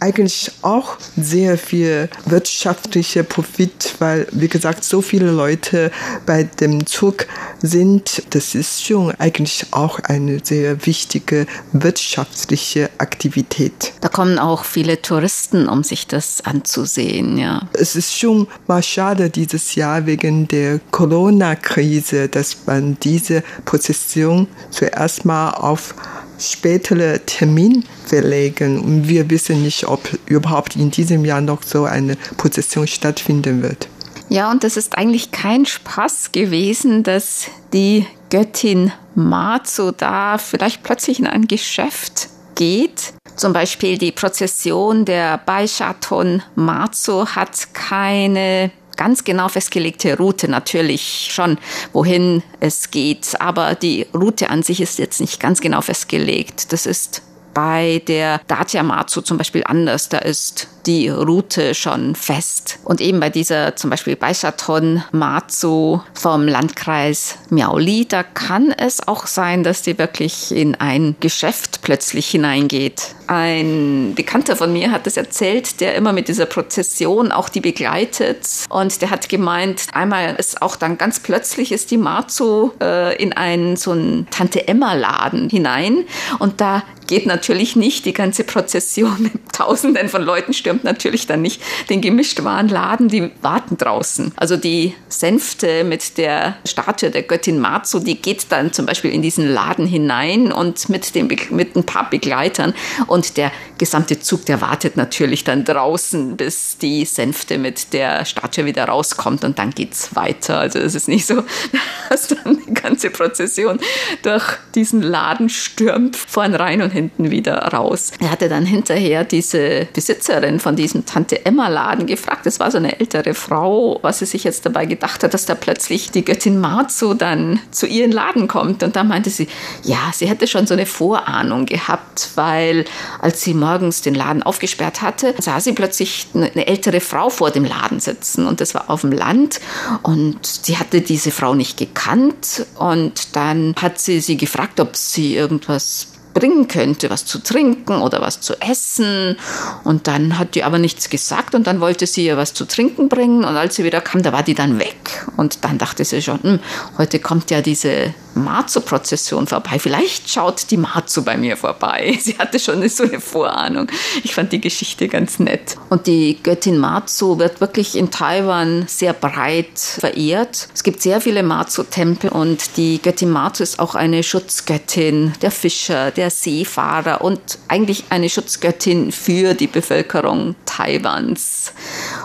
eigentlich 0.01 0.51
auch 0.63 0.97
sehr 1.15 1.57
viel 1.57 2.09
wirtschaftlicher 2.25 3.23
Profit, 3.23 3.95
weil, 3.99 4.27
wie 4.31 4.47
gesagt, 4.47 4.83
so 4.83 5.01
viele 5.01 5.31
Leute 5.31 5.91
bei 6.25 6.43
dem 6.43 6.85
Zug 6.87 7.27
sind. 7.61 8.23
Das 8.31 8.55
ist 8.55 8.83
schon 8.83 9.11
eigentlich 9.19 9.67
auch 9.71 9.99
eine 9.99 10.39
sehr 10.43 10.85
wichtige 10.85 11.45
wirtschaftliche 11.71 12.89
Aktivität. 12.97 13.93
Da 14.01 14.09
kommen 14.09 14.39
auch 14.39 14.65
viele 14.65 15.01
Touristen, 15.01 15.69
um 15.69 15.83
sich 15.83 16.07
das 16.07 16.43
anzusehen, 16.43 17.37
ja. 17.37 17.69
Es 17.73 17.95
ist 17.95 18.17
schon 18.17 18.47
mal 18.67 18.81
schade 18.81 19.29
dieses 19.29 19.75
Jahr 19.75 20.07
wegen 20.07 20.47
der 20.47 20.79
Corona-Krise, 20.89 22.27
dass 22.27 22.57
man 22.65 22.97
diese 23.03 23.43
Prozession 23.65 24.47
zuerst 24.71 25.25
mal 25.25 25.51
auf 25.51 25.93
spätere 26.41 27.19
Termin 27.25 27.83
verlegen. 28.05 28.79
Und 28.79 29.07
wir 29.07 29.29
wissen 29.29 29.63
nicht, 29.63 29.87
ob 29.87 30.01
überhaupt 30.25 30.75
in 30.75 30.91
diesem 30.91 31.25
Jahr 31.25 31.41
noch 31.41 31.63
so 31.63 31.85
eine 31.85 32.15
Prozession 32.37 32.87
stattfinden 32.87 33.61
wird. 33.61 33.87
Ja, 34.29 34.49
und 34.49 34.63
das 34.63 34.77
ist 34.77 34.97
eigentlich 34.97 35.31
kein 35.31 35.65
Spaß 35.65 36.31
gewesen, 36.31 37.03
dass 37.03 37.47
die 37.73 38.05
Göttin 38.29 38.93
Matsu 39.13 39.91
da 39.91 40.37
vielleicht 40.37 40.83
plötzlich 40.83 41.19
in 41.19 41.27
ein 41.27 41.47
Geschäft 41.47 42.29
geht. 42.55 43.13
Zum 43.35 43.53
Beispiel 43.53 43.97
die 43.97 44.11
Prozession 44.11 45.03
der 45.03 45.37
Baishaton 45.37 46.43
Matsu 46.55 47.25
hat 47.25 47.73
keine 47.73 48.71
ganz 49.01 49.23
genau 49.23 49.49
festgelegte 49.49 50.15
Route 50.15 50.47
natürlich 50.47 51.29
schon, 51.31 51.57
wohin 51.91 52.43
es 52.59 52.91
geht. 52.91 53.35
Aber 53.41 53.73
die 53.73 54.05
Route 54.13 54.51
an 54.51 54.61
sich 54.61 54.79
ist 54.79 54.99
jetzt 54.99 55.19
nicht 55.19 55.39
ganz 55.39 55.59
genau 55.59 55.81
festgelegt. 55.81 56.71
Das 56.71 56.85
ist 56.85 57.23
bei 57.53 58.01
der 58.07 58.41
Dacia 58.47 58.83
Matsu 58.83 59.21
zum 59.21 59.37
Beispiel 59.37 59.63
anders. 59.65 60.09
Da 60.09 60.19
ist 60.19 60.67
die 60.85 61.09
Route 61.09 61.75
schon 61.75 62.15
fest. 62.15 62.79
Und 62.83 63.01
eben 63.01 63.19
bei 63.19 63.29
dieser 63.29 63.75
zum 63.75 63.89
Beispiel 63.89 64.15
Beischaton 64.15 65.03
Matsu 65.11 66.01
vom 66.13 66.47
Landkreis 66.47 67.35
Miaoli, 67.49 68.07
da 68.07 68.23
kann 68.23 68.71
es 68.71 69.07
auch 69.07 69.27
sein, 69.27 69.63
dass 69.63 69.81
die 69.81 69.97
wirklich 69.97 70.51
in 70.55 70.75
ein 70.75 71.15
Geschäft 71.19 71.81
plötzlich 71.81 72.29
hineingeht. 72.29 73.15
Ein 73.27 74.13
Bekannter 74.15 74.55
von 74.55 74.73
mir 74.73 74.91
hat 74.91 75.07
es 75.07 75.17
erzählt, 75.17 75.79
der 75.79 75.95
immer 75.95 76.11
mit 76.11 76.27
dieser 76.27 76.45
Prozession 76.45 77.31
auch 77.31 77.47
die 77.47 77.61
begleitet. 77.61 78.47
Und 78.69 79.01
der 79.01 79.09
hat 79.09 79.29
gemeint, 79.29 79.87
einmal 79.93 80.35
ist 80.35 80.61
auch 80.61 80.75
dann 80.75 80.97
ganz 80.97 81.19
plötzlich 81.19 81.71
ist 81.71 81.91
die 81.91 81.97
Matsu 81.97 82.71
äh, 82.81 83.15
in 83.21 83.33
einen 83.33 83.77
so 83.77 83.91
einen 83.91 84.27
Tante 84.31 84.67
Emma 84.67 84.93
Laden 84.93 85.49
hinein. 85.49 86.03
Und 86.39 86.59
da 86.59 86.83
geht 87.07 87.25
natürlich 87.25 87.40
nicht. 87.75 88.05
Die 88.05 88.13
ganze 88.13 88.43
Prozession 88.43 89.15
mit 89.19 89.31
Tausenden 89.53 90.09
von 90.09 90.23
Leuten 90.23 90.53
stürmt 90.53 90.71
stürmt 90.71 90.83
natürlich 90.83 91.27
dann 91.27 91.41
nicht 91.41 91.61
den 91.89 92.01
Gemischtwarenladen, 92.01 93.07
die 93.07 93.29
warten 93.41 93.77
draußen. 93.77 94.31
Also 94.35 94.57
die 94.57 94.93
Sänfte 95.09 95.83
mit 95.83 96.17
der 96.17 96.55
Statue 96.65 97.11
der 97.11 97.23
Göttin 97.23 97.59
Matsu, 97.59 97.99
die 97.99 98.15
geht 98.15 98.45
dann 98.49 98.71
zum 98.71 98.85
Beispiel 98.85 99.11
in 99.11 99.21
diesen 99.21 99.47
Laden 99.47 99.85
hinein 99.85 100.51
und 100.51 100.89
mit, 100.89 101.13
dem, 101.15 101.29
mit 101.49 101.75
ein 101.75 101.85
paar 101.85 102.09
Begleitern. 102.09 102.73
Und 103.07 103.37
der 103.37 103.51
gesamte 103.81 104.19
Zug, 104.19 104.45
der 104.45 104.61
wartet 104.61 104.95
natürlich 104.95 105.43
dann 105.43 105.65
draußen, 105.65 106.37
bis 106.37 106.77
die 106.77 107.03
Sänfte 107.03 107.57
mit 107.57 107.93
der 107.93 108.25
Statue 108.25 108.65
wieder 108.65 108.85
rauskommt 108.85 109.43
und 109.43 109.57
dann 109.57 109.71
geht 109.71 109.93
es 109.93 110.15
weiter. 110.15 110.59
Also 110.59 110.77
es 110.77 110.93
ist 110.93 111.07
nicht 111.07 111.25
so, 111.25 111.41
dass 112.11 112.27
dann 112.27 112.59
die 112.67 112.75
ganze 112.75 113.09
Prozession 113.09 113.79
durch 114.21 114.43
diesen 114.75 115.01
Laden 115.01 115.49
stürmt, 115.49 116.15
vorn 116.15 116.53
rein 116.53 116.83
und 116.83 116.91
hinten 116.91 117.31
wieder 117.31 117.55
raus. 117.73 118.11
Er 118.19 118.29
hatte 118.29 118.49
dann 118.49 118.67
hinterher 118.67 119.23
diese 119.23 119.87
Besitzerin 119.91 120.59
von 120.59 120.75
diesem 120.75 121.07
Tante 121.07 121.43
Emma 121.43 121.67
Laden 121.67 122.05
gefragt. 122.05 122.45
Das 122.45 122.59
war 122.59 122.69
so 122.69 122.77
eine 122.77 122.99
ältere 122.99 123.33
Frau, 123.33 123.97
was 124.03 124.19
sie 124.19 124.27
sich 124.27 124.43
jetzt 124.43 124.63
dabei 124.63 124.85
gedacht 124.85 125.23
hat, 125.23 125.33
dass 125.33 125.47
da 125.47 125.55
plötzlich 125.55 126.11
die 126.11 126.23
Göttin 126.23 126.59
Marzo 126.59 127.15
dann 127.15 127.59
zu 127.71 127.87
ihren 127.87 128.11
Laden 128.11 128.47
kommt. 128.47 128.83
Und 128.83 128.95
da 128.95 129.03
meinte 129.03 129.31
sie, 129.31 129.47
ja, 129.81 130.11
sie 130.13 130.27
hätte 130.27 130.45
schon 130.45 130.67
so 130.67 130.75
eine 130.75 130.85
Vorahnung 130.85 131.65
gehabt, 131.65 132.29
weil 132.35 132.85
als 133.19 133.41
sie 133.41 133.55
morgens 133.71 134.01
den 134.01 134.15
Laden 134.15 134.43
aufgesperrt 134.43 135.01
hatte, 135.01 135.33
sah 135.39 135.61
sie 135.61 135.71
plötzlich 135.71 136.27
eine 136.33 136.67
ältere 136.67 136.99
Frau 136.99 137.29
vor 137.29 137.51
dem 137.51 137.63
Laden 137.63 138.01
sitzen. 138.01 138.45
Und 138.45 138.59
das 138.59 138.73
war 138.73 138.89
auf 138.89 139.01
dem 139.01 139.13
Land. 139.13 139.61
Und 140.03 140.45
sie 140.45 140.77
hatte 140.77 140.99
diese 140.99 141.31
Frau 141.31 141.55
nicht 141.55 141.77
gekannt. 141.77 142.65
Und 142.77 143.35
dann 143.35 143.73
hat 143.81 143.99
sie 143.99 144.19
sie 144.19 144.35
gefragt, 144.35 144.81
ob 144.81 144.97
sie 144.97 145.35
irgendwas 145.35 146.07
bringen 146.41 146.67
könnte, 146.67 147.11
was 147.11 147.25
zu 147.25 147.37
trinken 147.37 148.01
oder 148.01 148.19
was 148.19 148.41
zu 148.41 148.59
essen. 148.59 149.37
Und 149.83 150.07
dann 150.07 150.39
hat 150.39 150.55
die 150.55 150.63
aber 150.63 150.79
nichts 150.79 151.09
gesagt 151.09 151.53
und 151.53 151.67
dann 151.67 151.79
wollte 151.79 152.07
sie 152.07 152.25
ihr 152.25 152.35
was 152.35 152.55
zu 152.55 152.65
trinken 152.65 153.09
bringen 153.09 153.43
und 153.43 153.55
als 153.55 153.75
sie 153.75 153.83
wieder 153.83 154.01
kam, 154.01 154.23
da 154.23 154.33
war 154.33 154.41
die 154.41 154.55
dann 154.55 154.79
weg. 154.79 155.25
Und 155.37 155.63
dann 155.63 155.77
dachte 155.77 156.03
sie 156.03 156.21
schon, 156.21 156.41
hm, 156.41 156.59
heute 156.97 157.19
kommt 157.19 157.51
ja 157.51 157.61
diese 157.61 158.15
Matsu-Prozession 158.33 159.47
vorbei. 159.47 159.77
Vielleicht 159.79 160.29
schaut 160.29 160.71
die 160.71 160.77
Matsu 160.77 161.23
bei 161.23 161.37
mir 161.37 161.57
vorbei. 161.57 162.17
Sie 162.21 162.37
hatte 162.37 162.59
schon 162.59 162.87
so 162.89 163.03
eine 163.03 163.19
Vorahnung. 163.19 163.87
Ich 164.23 164.33
fand 164.33 164.51
die 164.51 164.61
Geschichte 164.61 165.07
ganz 165.07 165.39
nett. 165.39 165.75
Und 165.89 166.07
die 166.07 166.37
Göttin 166.41 166.77
Matsu 166.77 167.39
wird 167.39 167.61
wirklich 167.61 167.95
in 167.95 168.11
Taiwan 168.11 168.85
sehr 168.87 169.13
breit 169.13 169.77
verehrt. 169.77 170.69
Es 170.73 170.83
gibt 170.83 171.01
sehr 171.01 171.21
viele 171.21 171.43
Matsu-Tempel 171.43 172.29
und 172.29 172.77
die 172.77 173.01
Göttin 173.01 173.29
Matsu 173.29 173.63
ist 173.63 173.79
auch 173.79 173.95
eine 173.95 174.23
Schutzgöttin 174.23 175.33
der 175.41 175.51
Fischer, 175.51 176.11
der 176.11 176.30
Seefahrer 176.31 177.21
und 177.21 177.59
eigentlich 177.67 178.05
eine 178.09 178.29
Schutzgöttin 178.29 179.11
für 179.11 179.53
die 179.53 179.67
Bevölkerung 179.67 180.55
Taiwans. 180.65 181.73